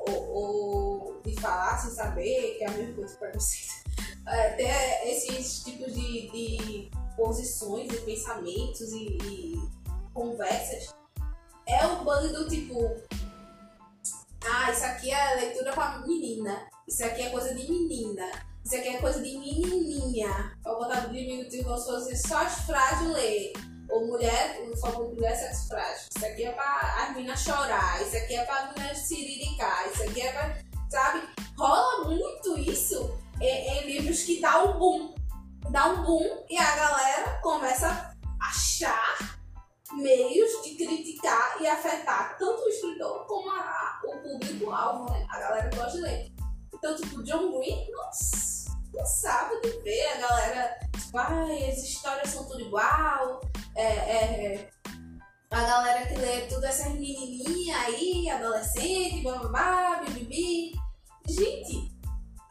Ou, 0.09 0.29
ou 0.29 1.23
de 1.23 1.35
falar 1.41 1.79
sem 1.79 1.91
saber, 1.91 2.59
que 2.59 2.65
é 2.65 2.69
a 2.69 2.73
mesma 2.73 2.95
coisa 2.95 3.13
que 3.13 3.21
preconceito. 3.21 3.85
É, 4.27 4.53
ter 4.53 5.11
esses 5.11 5.63
tipos 5.63 5.93
de, 5.93 6.31
de 6.31 6.91
posições 7.15 7.93
e 7.93 8.01
pensamentos 8.01 8.91
e, 8.93 9.19
e 9.23 9.69
conversas 10.15 10.95
é 11.67 11.87
o 11.87 12.05
bug 12.05 12.29
do 12.29 12.49
tipo 12.49 12.97
ah, 14.47 14.73
isso 14.73 14.85
aqui 14.85 15.11
é 15.11 15.35
leitura 15.35 15.73
pra 15.73 15.99
menina 16.07 16.69
isso 16.89 17.05
aqui 17.05 17.21
é 17.21 17.29
coisa 17.29 17.55
de 17.55 17.71
menina 17.71 18.31
isso 18.65 18.77
aqui 18.77 18.89
é 18.89 18.99
coisa 18.99 19.21
de 19.21 19.37
menininha 19.39 20.57
pra 20.63 20.75
botar 20.75 21.01
diminutivo 21.09 21.65
como 21.65 21.79
se 21.79 21.87
fosse 21.87 22.17
só 22.29 22.39
as 22.39 22.61
frágeis 22.63 23.11
ler 23.11 23.53
ou 23.91 24.07
mulher, 24.07 24.59
só 24.77 24.91
por 24.93 25.13
mulher 25.15 25.37
sexo 25.37 25.69
frágil 25.69 26.09
isso 26.17 26.25
aqui 26.27 26.45
é 26.47 26.53
pra 26.53 26.97
as 27.03 27.15
meninas 27.15 27.41
chorar 27.41 28.03
isso 28.03 28.17
aqui 28.17 28.35
é 28.37 28.45
pra 28.45 28.73
meninas 28.73 28.99
siriricar 28.99 29.89
isso 29.93 30.03
aqui 30.05 30.21
é 30.23 30.33
pra, 30.33 30.59
sabe 30.91 31.29
rola 31.59 32.05
muito 32.09 32.59
isso 32.59 33.19
em, 33.41 33.47
em 33.47 33.87
livros 33.87 34.23
que 34.23 34.41
dá 34.41 34.63
um 34.65 34.79
boom. 34.79 35.15
Dá 35.71 35.87
um 35.89 36.03
boom 36.03 36.45
e 36.49 36.57
a 36.59 36.77
galera 36.77 37.41
começa 37.43 37.89
a 37.89 38.47
achar 38.49 39.37
meios 39.95 40.63
de 40.63 40.75
criticar 40.77 41.57
e 41.61 41.67
afetar 41.67 42.37
tanto 42.39 42.63
o 42.63 42.69
escritor 42.69 43.27
como 43.27 43.51
a- 43.51 44.01
o 44.05 44.19
público-alvo, 44.19 45.11
né? 45.11 45.27
A 45.31 45.39
galera 45.41 45.71
gosta 45.75 45.93
de 45.93 46.01
ler. 46.03 46.33
Então, 46.85 46.97
tipo, 46.97 47.23
John 47.23 47.51
Green, 47.59 47.91
nossa, 47.93 48.71
não 48.93 49.07
sabe 49.07 49.59
de 49.63 49.71
ver 49.81 50.07
a 50.07 50.17
galera, 50.19 50.79
tipo, 50.93 51.17
ai, 51.17 51.71
as 51.71 51.79
histórias 51.79 52.29
são 52.29 52.45
tudo 52.45 52.61
igual, 52.61 53.41
é, 53.75 53.87
é, 53.87 54.71
a 55.51 55.63
galera 55.63 56.07
que 56.07 56.17
lê 56.17 56.43
tudo 56.43 56.67
essas 56.67 56.93
menininhas 56.93 57.79
aí, 57.87 58.29
adolescente, 58.29 59.23
bababá, 59.23 60.03
bibibi. 60.05 60.75
Gente, 61.27 61.91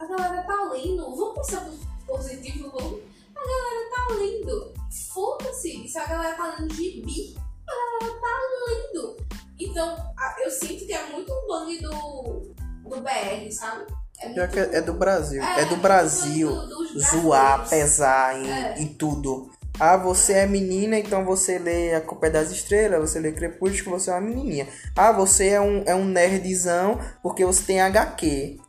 a 0.00 0.04
galera 0.04 0.42
tá 0.42 0.68
lendo. 0.72 1.14
Vamos 1.14 1.34
pensar 1.36 1.60
no 1.66 1.78
positivo, 2.04 2.72
vamos. 2.72 3.02
A 3.36 3.40
galera 3.40 3.90
tá 3.94 4.14
lendo. 4.14 4.74
Foda-se, 5.12 5.86
se 5.86 5.96
a 5.96 6.06
galera 6.06 6.36
tá 6.36 6.56
lendo 6.58 6.74
gibi, 6.74 7.36
a 7.68 8.02
galera 8.02 8.20
tá 8.20 8.38
lendo. 8.66 9.16
Então, 9.60 9.96
eu 10.42 10.50
sinto 10.50 10.84
que 10.86 10.92
é 10.92 11.06
muito 11.12 11.32
um 11.32 11.46
bang 11.46 11.78
do, 11.78 12.54
do 12.88 13.00
BR, 13.00 13.48
sabe? 13.52 13.86
É 14.24 14.32
Pior 14.34 14.48
que 14.48 14.58
é 14.58 14.76
é 14.76 14.80
do 14.80 14.94
Brasil. 14.94 15.42
É, 15.42 15.62
É 15.62 15.64
do 15.66 15.76
Brasil. 15.76 16.48
do- 16.50 16.84
Zoar, 17.00 17.68
pesar 17.68 18.38
em, 18.38 18.48
É. 18.50 18.74
em 18.78 18.86
tudo. 18.86 19.50
Ah, 19.80 19.96
você 19.96 20.34
é 20.34 20.46
menina, 20.46 20.96
então 20.96 21.24
você 21.24 21.58
lê 21.58 21.92
A 21.94 22.00
Culpa 22.00 22.28
é 22.28 22.30
das 22.30 22.52
Estrelas, 22.52 23.10
você 23.10 23.18
lê 23.18 23.32
Crepúsculo, 23.32 23.98
você 23.98 24.10
é 24.10 24.14
uma 24.14 24.20
menininha. 24.20 24.68
Ah, 24.96 25.10
você 25.10 25.48
é 25.48 25.60
um, 25.60 25.82
é 25.84 25.94
um 25.94 26.04
nerdzão 26.04 27.00
porque 27.22 27.44
você 27.44 27.64
tem 27.64 27.80
HQ. 27.80 28.60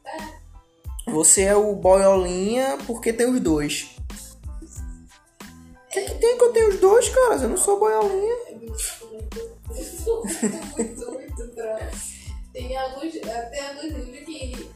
Você 1.08 1.44
é 1.44 1.56
o 1.56 1.76
boiolinha 1.76 2.80
porque 2.88 3.14
tem 3.14 3.28
os 3.30 3.40
dois. 3.40 3.92
O 4.60 5.92
que, 5.92 6.02
que 6.02 6.16
tem 6.16 6.38
que 6.38 6.44
eu 6.44 6.52
tenho 6.52 6.70
os 6.70 6.80
dois, 6.80 7.08
cara? 7.10 7.36
Eu 7.36 7.50
não 7.50 7.58
sou 7.58 7.80
boiolinha. 7.80 8.34
É 8.48 8.56
muito, 8.56 8.74
muito, 9.12 9.50
muito, 10.76 11.12
muito. 11.12 11.56
Tem 12.52 12.76
alguns, 12.78 13.12
tem 13.14 13.62
alguns 13.68 13.84
livros 13.84 14.26
que 14.26 14.70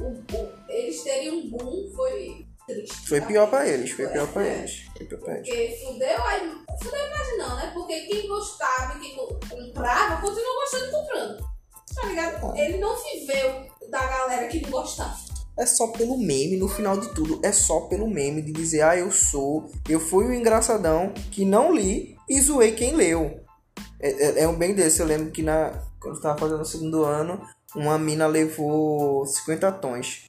o, 0.00 0.36
o- 0.36 0.52
eles 0.68 1.02
terem 1.02 1.30
um 1.30 1.50
boom 1.50 1.90
foi 1.94 2.46
triste. 2.66 3.08
Foi 3.08 3.20
pior 3.20 3.48
pra 3.50 3.66
eles, 3.68 3.90
foi 3.90 4.06
pior 4.08 4.26
pra 4.32 4.46
É. 4.46 4.58
eles. 4.58 4.84
Foi 4.96 5.06
pior 5.06 5.20
pra 5.20 5.34
eles. 5.36 5.48
Porque 5.48 5.78
fudeu, 5.84 6.22
aí, 6.24 6.52
fudeu 6.82 7.10
mais 7.10 7.38
não, 7.38 7.56
né? 7.56 7.70
Porque 7.74 8.00
quem 8.02 8.28
gostava 8.28 8.96
e 8.96 9.00
quem 9.00 9.16
co- 9.16 9.38
comprava, 9.48 10.20
continua 10.20 10.54
gostando 10.62 10.86
e 10.86 10.90
comprando. 10.90 11.50
Tá 11.94 12.06
ligado? 12.06 12.56
Ele 12.56 12.78
não 12.78 12.96
viveu 13.02 13.66
da 13.90 14.06
galera 14.06 14.46
que 14.46 14.60
não 14.62 14.70
gostava. 14.70 15.16
É 15.58 15.66
só 15.66 15.88
pelo 15.88 16.16
meme, 16.16 16.56
no 16.56 16.68
final 16.68 16.96
de 16.96 17.12
tudo, 17.12 17.40
é 17.44 17.52
só 17.52 17.80
pelo 17.80 18.08
meme 18.08 18.40
de 18.40 18.52
dizer, 18.52 18.80
ah, 18.82 18.96
eu 18.96 19.10
sou, 19.10 19.70
eu 19.88 20.00
fui 20.00 20.24
o 20.26 20.32
engraçadão 20.32 21.12
que 21.32 21.44
não 21.44 21.74
li 21.74 22.16
e 22.28 22.40
zoei 22.40 22.72
quem 22.72 22.94
leu. 22.94 23.40
É, 24.00 24.10
é- 24.10 24.42
é 24.44 24.48
um 24.48 24.56
bem 24.56 24.72
desse, 24.74 25.00
eu 25.00 25.06
lembro 25.06 25.30
que 25.32 25.42
na, 25.42 25.82
quando 26.00 26.14
eu 26.16 26.22
tava 26.22 26.38
fazendo 26.38 26.60
o 26.62 26.64
segundo 26.64 27.04
ano, 27.04 27.42
uma 27.74 27.98
mina 27.98 28.26
levou 28.26 29.24
50 29.26 29.70
tons. 29.72 30.28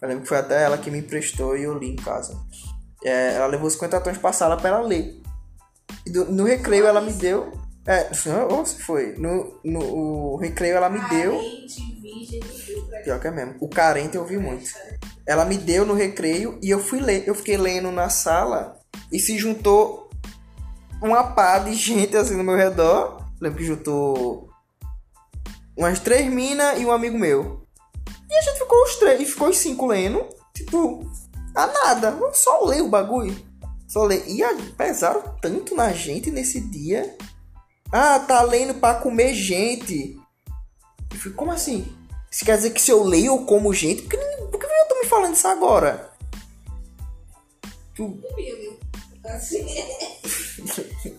Eu 0.00 0.08
lembro 0.08 0.22
que 0.22 0.28
foi 0.28 0.38
até 0.38 0.62
ela 0.64 0.78
que 0.78 0.90
me 0.90 0.98
emprestou 0.98 1.56
e 1.56 1.64
eu 1.64 1.76
li 1.76 1.90
em 1.90 1.96
casa. 1.96 2.38
É, 3.04 3.34
ela 3.34 3.46
levou 3.46 3.68
50 3.70 4.00
tons 4.00 4.18
pra 4.18 4.32
sala 4.32 4.56
pra 4.56 4.68
ela 4.70 4.80
ler. 4.80 5.20
E 6.06 6.10
do- 6.10 6.26
no 6.26 6.44
recreio 6.44 6.86
ela 6.86 7.00
me 7.00 7.12
deu. 7.12 7.52
É, 7.86 8.08
ou 8.50 8.64
se 8.66 8.82
foi. 8.82 9.14
No, 9.16 9.58
no 9.64 9.80
o 10.34 10.36
recreio 10.36 10.76
ela 10.76 10.88
me 10.90 11.00
deu. 11.08 11.40
Pior 13.04 13.18
que 13.20 13.26
é 13.28 13.30
mesmo. 13.30 13.54
O 13.60 13.68
carente 13.68 14.16
eu 14.16 14.24
vi 14.24 14.36
muito. 14.36 14.70
Ela 15.26 15.44
me 15.44 15.56
deu 15.56 15.84
no 15.86 15.94
recreio 15.94 16.58
e 16.62 16.70
eu 16.70 16.78
fui 16.80 17.00
ler. 17.00 17.26
Eu 17.26 17.34
fiquei 17.34 17.56
lendo 17.56 17.90
na 17.90 18.08
sala 18.08 18.76
e 19.12 19.18
se 19.18 19.38
juntou 19.38 20.10
uma 21.02 21.22
pá 21.32 21.58
de 21.58 21.74
gente 21.74 22.16
assim 22.16 22.36
no 22.36 22.44
meu 22.44 22.56
redor. 22.56 23.24
Lembro 23.40 23.58
que 23.58 23.64
juntou 23.64 24.47
umas 25.78 26.00
três 26.00 26.30
minas 26.30 26.78
e 26.80 26.84
um 26.84 26.90
amigo 26.92 27.16
meu. 27.18 27.62
E 28.28 28.34
a 28.34 28.42
gente 28.42 28.58
ficou 28.58 28.82
os 28.82 28.96
três, 28.96 29.30
ficou 29.30 29.48
os 29.48 29.56
cinco 29.58 29.86
lendo. 29.86 30.26
Tipo, 30.54 31.10
a 31.54 31.66
nada. 31.66 32.10
Vamos 32.10 32.36
só 32.38 32.64
ler 32.64 32.82
o 32.82 32.88
bagulho. 32.88 33.34
Só 33.86 34.04
ler. 34.04 34.24
E 34.26 34.42
pesaram 34.76 35.22
tanto 35.40 35.74
na 35.74 35.92
gente 35.92 36.30
nesse 36.30 36.60
dia. 36.60 37.16
Ah, 37.90 38.18
tá 38.18 38.42
lendo 38.42 38.74
pra 38.74 38.96
comer 38.96 39.32
gente. 39.32 40.18
Eu 41.10 41.18
fico, 41.18 41.36
como 41.36 41.52
assim? 41.52 41.90
Isso 42.30 42.44
quer 42.44 42.56
dizer 42.56 42.70
que 42.70 42.82
se 42.82 42.90
eu 42.90 43.02
leio 43.02 43.26
eu 43.32 43.46
como 43.46 43.72
gente? 43.72 44.02
Por 44.02 44.10
que, 44.10 44.16
por 44.18 44.60
que 44.60 44.66
eu 44.66 44.88
tô 44.88 44.94
me 44.96 45.06
falando 45.06 45.34
isso 45.34 45.48
agora? 45.48 46.12
Tu- 47.94 48.20
Comigo. 48.28 48.78
Assim. 49.24 49.64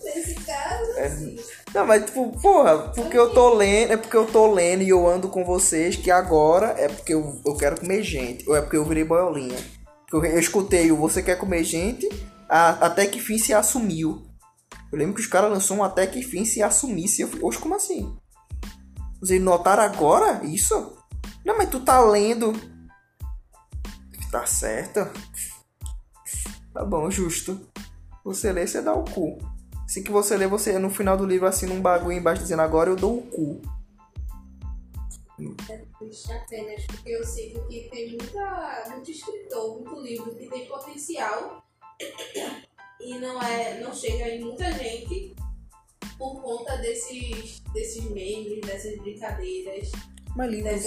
Nesse 0.04 0.34
caso, 0.46 0.90
É. 0.98 1.08
Não, 1.72 1.86
mas 1.86 2.04
tipo, 2.04 2.32
porra, 2.40 2.78
porque 2.94 3.16
eu 3.16 3.32
tô 3.32 3.54
lendo, 3.54 3.92
é 3.92 3.96
porque 3.96 4.16
eu 4.16 4.26
tô 4.26 4.52
lendo 4.52 4.82
e 4.82 4.88
eu 4.88 5.08
ando 5.08 5.28
com 5.28 5.44
vocês 5.44 5.94
que 5.94 6.10
agora 6.10 6.74
é 6.76 6.88
porque 6.88 7.14
eu, 7.14 7.40
eu 7.46 7.56
quero 7.56 7.80
comer 7.80 8.02
gente, 8.02 8.48
ou 8.48 8.56
é 8.56 8.60
porque 8.60 8.76
eu 8.76 8.84
virei 8.84 9.04
boiolinha. 9.04 9.58
Eu, 10.12 10.24
eu 10.24 10.38
escutei 10.40 10.90
o 10.90 10.96
Você 10.96 11.22
Quer 11.22 11.36
Comer 11.36 11.62
Gente, 11.62 12.08
a- 12.48 12.86
até 12.86 13.06
que 13.06 13.20
fim 13.20 13.38
se 13.38 13.54
assumiu. 13.54 14.26
Eu 14.90 14.98
lembro 14.98 15.14
que 15.14 15.20
os 15.20 15.28
caras 15.28 15.50
lançou 15.50 15.76
um 15.76 15.84
até 15.84 16.04
que 16.06 16.20
fim 16.22 16.44
se 16.44 16.60
assumisse. 16.60 17.22
Eu 17.22 17.28
falei, 17.28 17.44
oxe, 17.44 17.58
como 17.58 17.76
assim? 17.76 18.16
Vocês 19.20 19.40
notaram 19.40 19.84
agora 19.84 20.44
isso? 20.44 20.96
Não, 21.44 21.56
mas 21.56 21.70
tu 21.70 21.78
tá 21.78 22.00
lendo. 22.00 22.52
Tá 24.32 24.44
certo. 24.46 25.08
Tá 26.74 26.84
bom, 26.84 27.08
justo. 27.10 27.60
Você 28.24 28.52
lê, 28.52 28.66
você 28.66 28.82
dá 28.82 28.92
o 28.92 29.04
cu. 29.04 29.38
Assim 29.90 30.04
que 30.04 30.12
você 30.12 30.36
lê, 30.36 30.46
você 30.46 30.78
no 30.78 30.88
final 30.88 31.16
do 31.16 31.26
livro 31.26 31.48
assina 31.48 31.74
um 31.74 31.82
bagulho 31.82 32.16
embaixo 32.16 32.42
dizendo 32.42 32.62
agora 32.62 32.88
eu 32.88 32.94
dou 32.94 33.18
o 33.18 33.22
cu. 33.22 33.60
Triste 35.98 36.32
apenas 36.32 36.86
porque 36.86 37.10
eu 37.10 37.26
sinto 37.26 37.66
que 37.66 37.88
tem 37.90 38.10
muita, 38.10 38.84
muito 38.88 39.10
escritor, 39.10 39.80
muito 39.80 40.00
livro 40.00 40.32
que 40.36 40.46
tem 40.46 40.64
potencial 40.66 41.66
e 43.00 43.18
não, 43.18 43.42
é, 43.42 43.80
não 43.80 43.92
chega 43.92 44.28
em 44.28 44.44
muita 44.44 44.70
gente 44.70 45.34
por 46.16 46.40
conta 46.40 46.76
desses, 46.76 47.58
desses 47.72 48.04
memes, 48.04 48.60
dessas 48.60 48.96
brincadeiras, 48.96 49.90
Mas 50.36 50.48
livros, 50.50 50.84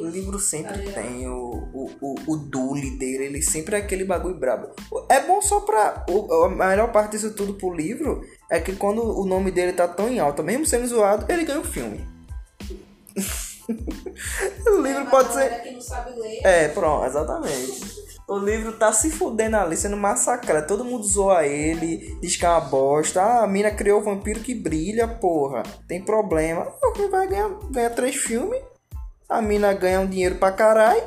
o 0.00 0.06
livro 0.06 0.38
sempre 0.38 0.82
tem 0.92 1.26
o, 1.28 1.34
o, 1.74 1.90
o, 2.00 2.14
o 2.28 2.36
dule 2.36 2.96
dele, 2.96 3.24
ele 3.24 3.42
sempre 3.42 3.74
é 3.74 3.78
aquele 3.80 4.04
bagulho 4.04 4.36
brabo. 4.36 4.68
É 5.08 5.20
bom 5.20 5.42
só 5.42 5.60
pra. 5.60 6.04
o- 6.08 6.44
a 6.44 6.48
melhor 6.48 6.92
parte 6.92 7.12
disso 7.12 7.34
tudo 7.34 7.54
pro 7.54 7.74
livro 7.74 8.22
é 8.48 8.60
que 8.60 8.74
quando 8.76 9.02
o 9.02 9.24
nome 9.26 9.50
dele 9.50 9.72
tá 9.72 9.88
tão 9.88 10.08
em 10.08 10.20
alta, 10.20 10.42
mesmo 10.42 10.64
sendo 10.64 10.86
zoado, 10.86 11.26
ele 11.30 11.44
ganha 11.44 11.60
o 11.60 11.64
filme. 11.64 12.06
o 14.66 14.80
livro 14.80 15.02
Uma 15.02 15.10
pode 15.10 15.32
ser. 15.34 15.50
ler. 16.16 16.40
É, 16.44 16.68
pronto, 16.68 17.06
exatamente. 17.06 18.01
O 18.28 18.38
livro 18.38 18.72
tá 18.72 18.92
se 18.92 19.10
fudendo 19.10 19.56
ali, 19.56 19.76
sendo 19.76 19.96
massacrado. 19.96 20.66
Todo 20.66 20.84
mundo 20.84 21.04
zoa 21.04 21.46
ele, 21.46 22.16
diz 22.20 22.36
que 22.36 22.46
é 22.46 22.48
uma 22.48 22.60
bosta. 22.60 23.20
Ah, 23.20 23.44
a 23.44 23.46
mina 23.46 23.70
criou 23.70 24.00
o 24.00 24.04
vampiro 24.04 24.40
que 24.40 24.54
brilha, 24.54 25.06
porra. 25.08 25.62
Tem 25.88 26.02
problema. 26.02 26.72
O 26.82 26.94
filme 26.94 27.10
vai 27.10 27.26
ganhar, 27.26 27.50
ganhar 27.70 27.90
três 27.90 28.16
filmes. 28.16 28.62
A 29.28 29.42
mina 29.42 29.72
ganha 29.72 30.00
um 30.00 30.06
dinheiro 30.06 30.36
pra 30.36 30.52
caralho. 30.52 31.02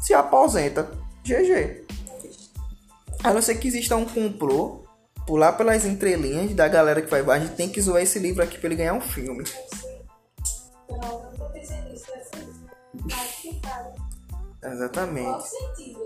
Se 0.00 0.14
aposenta. 0.14 0.90
GG. 1.22 1.84
A 3.22 3.32
não 3.32 3.40
ser 3.40 3.56
que 3.56 3.68
exista 3.68 3.96
um 3.96 4.04
complô. 4.04 4.84
Pular 5.26 5.52
pelas 5.52 5.86
entrelinhas 5.86 6.52
da 6.54 6.68
galera 6.68 7.00
que 7.00 7.10
vai. 7.10 7.22
A 7.22 7.38
gente 7.38 7.54
tem 7.54 7.68
que 7.68 7.80
zoar 7.80 8.02
esse 8.02 8.18
livro 8.18 8.42
aqui 8.42 8.58
pra 8.58 8.66
ele 8.66 8.76
ganhar 8.76 8.94
um 8.94 9.00
filme. 9.00 9.44
Não, 10.90 10.98
não 10.98 11.32
tô 11.32 11.44
pensando 11.46 11.88
nisso, 11.88 12.06
que 13.40 13.60
cara. 13.60 13.94
Qual 14.60 14.70
o 14.70 14.74
Exatamente. 14.74 15.48
sentido? 15.48 16.03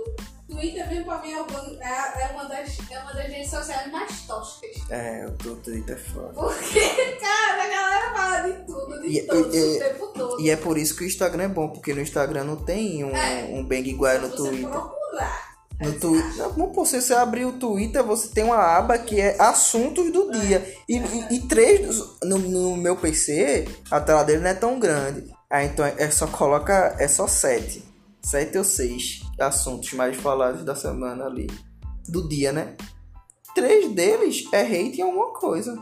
Twitter 0.49 0.89
mesmo 0.89 1.05
pra 1.05 1.19
mim 1.23 1.33
é 1.33 1.41
uma, 1.43 1.61
é, 1.81 2.23
é 2.25 2.29
uma, 2.33 2.45
das, 2.45 2.79
é 2.91 2.99
uma 3.01 3.13
das 3.13 3.27
redes 3.27 3.51
sociais 3.51 3.91
mais 3.93 4.23
tóxicas. 4.23 4.91
É, 4.91 5.27
o 5.27 5.57
Twitter 5.57 5.95
é 5.95 5.99
foda. 5.99 6.33
Porque, 6.33 6.81
cara, 7.21 7.63
a 7.63 7.69
galera 7.69 8.15
fala 8.15 8.41
de 8.49 8.65
tudo, 8.67 9.03
de 9.03 9.19
E- 9.19 9.23
todos, 9.27 9.55
e- 9.55 9.77
o 9.77 9.79
tempo 9.79 10.07
todo. 10.09 10.41
E 10.41 10.51
é 10.51 10.57
por 10.57 10.79
isso 10.79 10.97
que 10.97 11.05
o 11.05 11.07
Instagram 11.07 11.45
é 11.45 11.49
bom, 11.49 11.69
porque 11.69 11.93
no 11.95 12.01
Instagram 12.01 12.45
não 12.45 12.57
tem 12.57 13.05
um, 13.05 13.15
É. 13.15 13.45
um 13.53 13.65
bang 13.65 13.89
igual 13.89 14.19
no 14.21 14.31
Twitter. 14.31 14.69
procurar. 14.69 15.49
No 15.81 15.93
Twitter. 15.93 16.49
Não, 16.57 16.73
pô, 16.73 16.85
se 16.85 17.01
você 17.01 17.15
abrir 17.15 17.45
o 17.45 17.53
Twitter, 17.53 18.03
você 18.03 18.29
tem 18.29 18.43
uma 18.43 18.57
aba 18.57 18.99
que 18.99 19.21
é 19.21 19.37
assuntos 19.41 20.11
do 20.13 20.29
dia. 20.33 20.67
E, 20.89 20.97
e, 20.97 21.35
e 21.37 21.41
três 21.47 21.97
no, 22.25 22.37
no 22.39 22.77
meu 22.77 22.97
PC, 22.97 23.69
a 23.89 24.01
tela 24.01 24.25
dele 24.25 24.41
não 24.41 24.51
é 24.51 24.55
tão 24.55 24.81
grande. 24.81 25.31
Aí 25.49 25.67
então 25.67 25.85
é 25.85 25.95
é 25.99 26.11
só 26.11 26.27
coloca. 26.27 26.97
É 26.99 27.07
só 27.07 27.29
sete. 27.29 27.85
Sete 28.23 28.59
ou 28.59 28.65
seis 28.65 29.21
assuntos 29.39 29.93
mais 29.93 30.17
falados 30.17 30.65
da 30.65 30.75
semana 30.75 31.27
ali. 31.27 31.47
Do 32.09 32.29
dia, 32.29 32.53
né? 32.53 32.77
Três 33.55 33.93
deles 33.93 34.45
é 34.53 34.61
hate 34.63 35.01
em 35.01 35.03
alguma 35.03 35.33
coisa. 35.33 35.75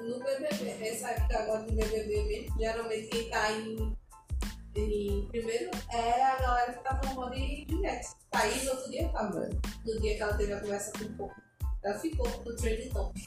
No 0.00 0.18
BBB, 0.18 0.88
essa 0.88 1.10
época 1.10 1.38
agora 1.38 1.62
do 1.62 1.72
BBB 1.72 2.24
mesmo, 2.24 2.58
geralmente 2.58 3.08
quem 3.08 3.28
tá 3.28 3.52
em, 3.52 3.96
em 4.74 5.28
primeiro 5.28 5.70
é 5.92 6.22
a 6.22 6.40
galera 6.40 6.72
que 6.72 6.82
tá 6.82 7.00
falando 7.02 7.34
de 7.34 7.66
Juliette. 7.68 8.08
Thaís, 8.30 8.64
no 8.64 8.70
outro 8.72 8.90
dia 8.90 9.08
tava. 9.10 9.48
No 9.84 10.00
dia 10.00 10.16
que 10.16 10.22
ela 10.22 10.36
teve 10.36 10.52
a 10.52 10.60
conversa 10.60 10.92
com 10.92 11.04
o 11.04 11.16
povo. 11.16 11.34
Ela 11.84 11.98
ficou 11.98 12.26
no 12.44 12.56
trending 12.56 12.88
top. 12.88 13.22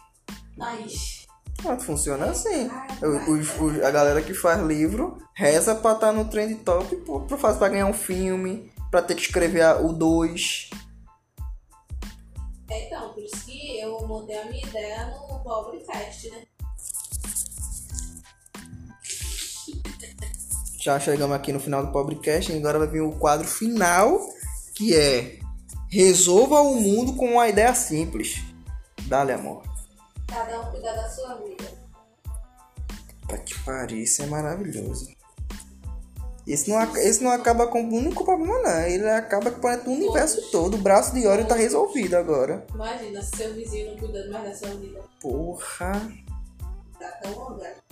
Thaís. 0.58 1.20
Ah, 1.65 1.77
funciona 1.77 2.25
assim. 2.25 2.67
Ah, 2.71 2.87
O- 3.03 3.31
os- 3.33 3.59
os- 3.59 3.83
a 3.83 3.91
galera 3.91 4.21
que 4.21 4.33
faz 4.33 4.59
livro 4.65 5.17
reza 5.35 5.75
pra 5.75 5.93
estar 5.93 6.11
no 6.11 6.25
trend 6.25 6.55
top 6.63 6.95
pro 6.95 7.37
fazer 7.37 7.59
pra 7.59 7.69
ganhar 7.69 7.85
um 7.87 7.93
filme, 7.93 8.71
pra 8.89 9.01
ter 9.01 9.15
que 9.15 9.21
escrever 9.21 9.61
a- 9.61 9.77
o 9.79 9.93
2. 9.93 10.69
É, 12.69 12.87
então, 12.87 13.13
por 13.13 13.21
isso 13.23 13.45
que 13.45 13.79
eu 13.79 14.05
montei 14.07 14.37
a 14.39 14.45
minha 14.45 14.65
ideia 14.65 15.05
no 15.07 15.39
Pobrecast, 15.43 16.29
né? 16.31 16.43
Já 20.81 20.99
chegamos 20.99 21.35
aqui 21.35 21.51
no 21.53 21.59
final 21.59 21.85
do 21.85 21.91
Pobrecast 21.91 22.51
e 22.51 22.57
agora 22.57 22.79
vai 22.79 22.87
vir 22.87 23.01
o 23.01 23.11
quadro 23.11 23.47
final, 23.47 24.19
que 24.73 24.95
é 24.95 25.39
Resolva 25.89 26.61
o 26.61 26.79
mundo 26.79 27.15
com 27.17 27.33
uma 27.33 27.49
ideia 27.49 27.75
simples. 27.75 28.41
Dá-lhe 29.07 29.33
amor. 29.33 29.61
Cada 30.32 30.62
um 30.62 30.72
cuidar 30.72 30.94
da 30.94 31.10
sua 31.10 31.36
vida. 31.36 31.65
Tá 33.28 33.38
que 33.38 33.60
pariu, 33.65 34.00
isso 34.00 34.22
é 34.22 34.28
maravilhoso. 34.28 35.13
Esse 36.48 36.70
não, 36.70 36.98
esse 36.98 37.22
não 37.22 37.32
acaba 37.32 37.67
com 37.67 37.84
o 37.84 37.94
único 37.94 38.24
problema, 38.24 38.58
não. 38.62 38.82
Ele 38.82 39.10
acaba 39.10 39.52
com 39.52 39.67
o 39.67 39.94
universo 39.94 40.50
todo. 40.52 40.76
O 40.76 40.82
braço 40.82 41.13
de 41.13 41.28
óleo 41.28 41.46
tá 41.46 41.56
resolvido 41.56 42.15
agora. 42.15 42.65
Imagina 42.74 43.22
se 43.22 43.36
seu 43.36 43.54
vizinho 43.54 43.91
não 43.91 43.98
cuidando 43.98 44.32
mais 44.32 44.46
da 44.46 44.56
sua 44.56 44.76
vida. 44.78 45.02
Porra. 45.20 46.02
Tá 46.98 47.08
tão 47.22 47.38
orgânico. 47.38 47.90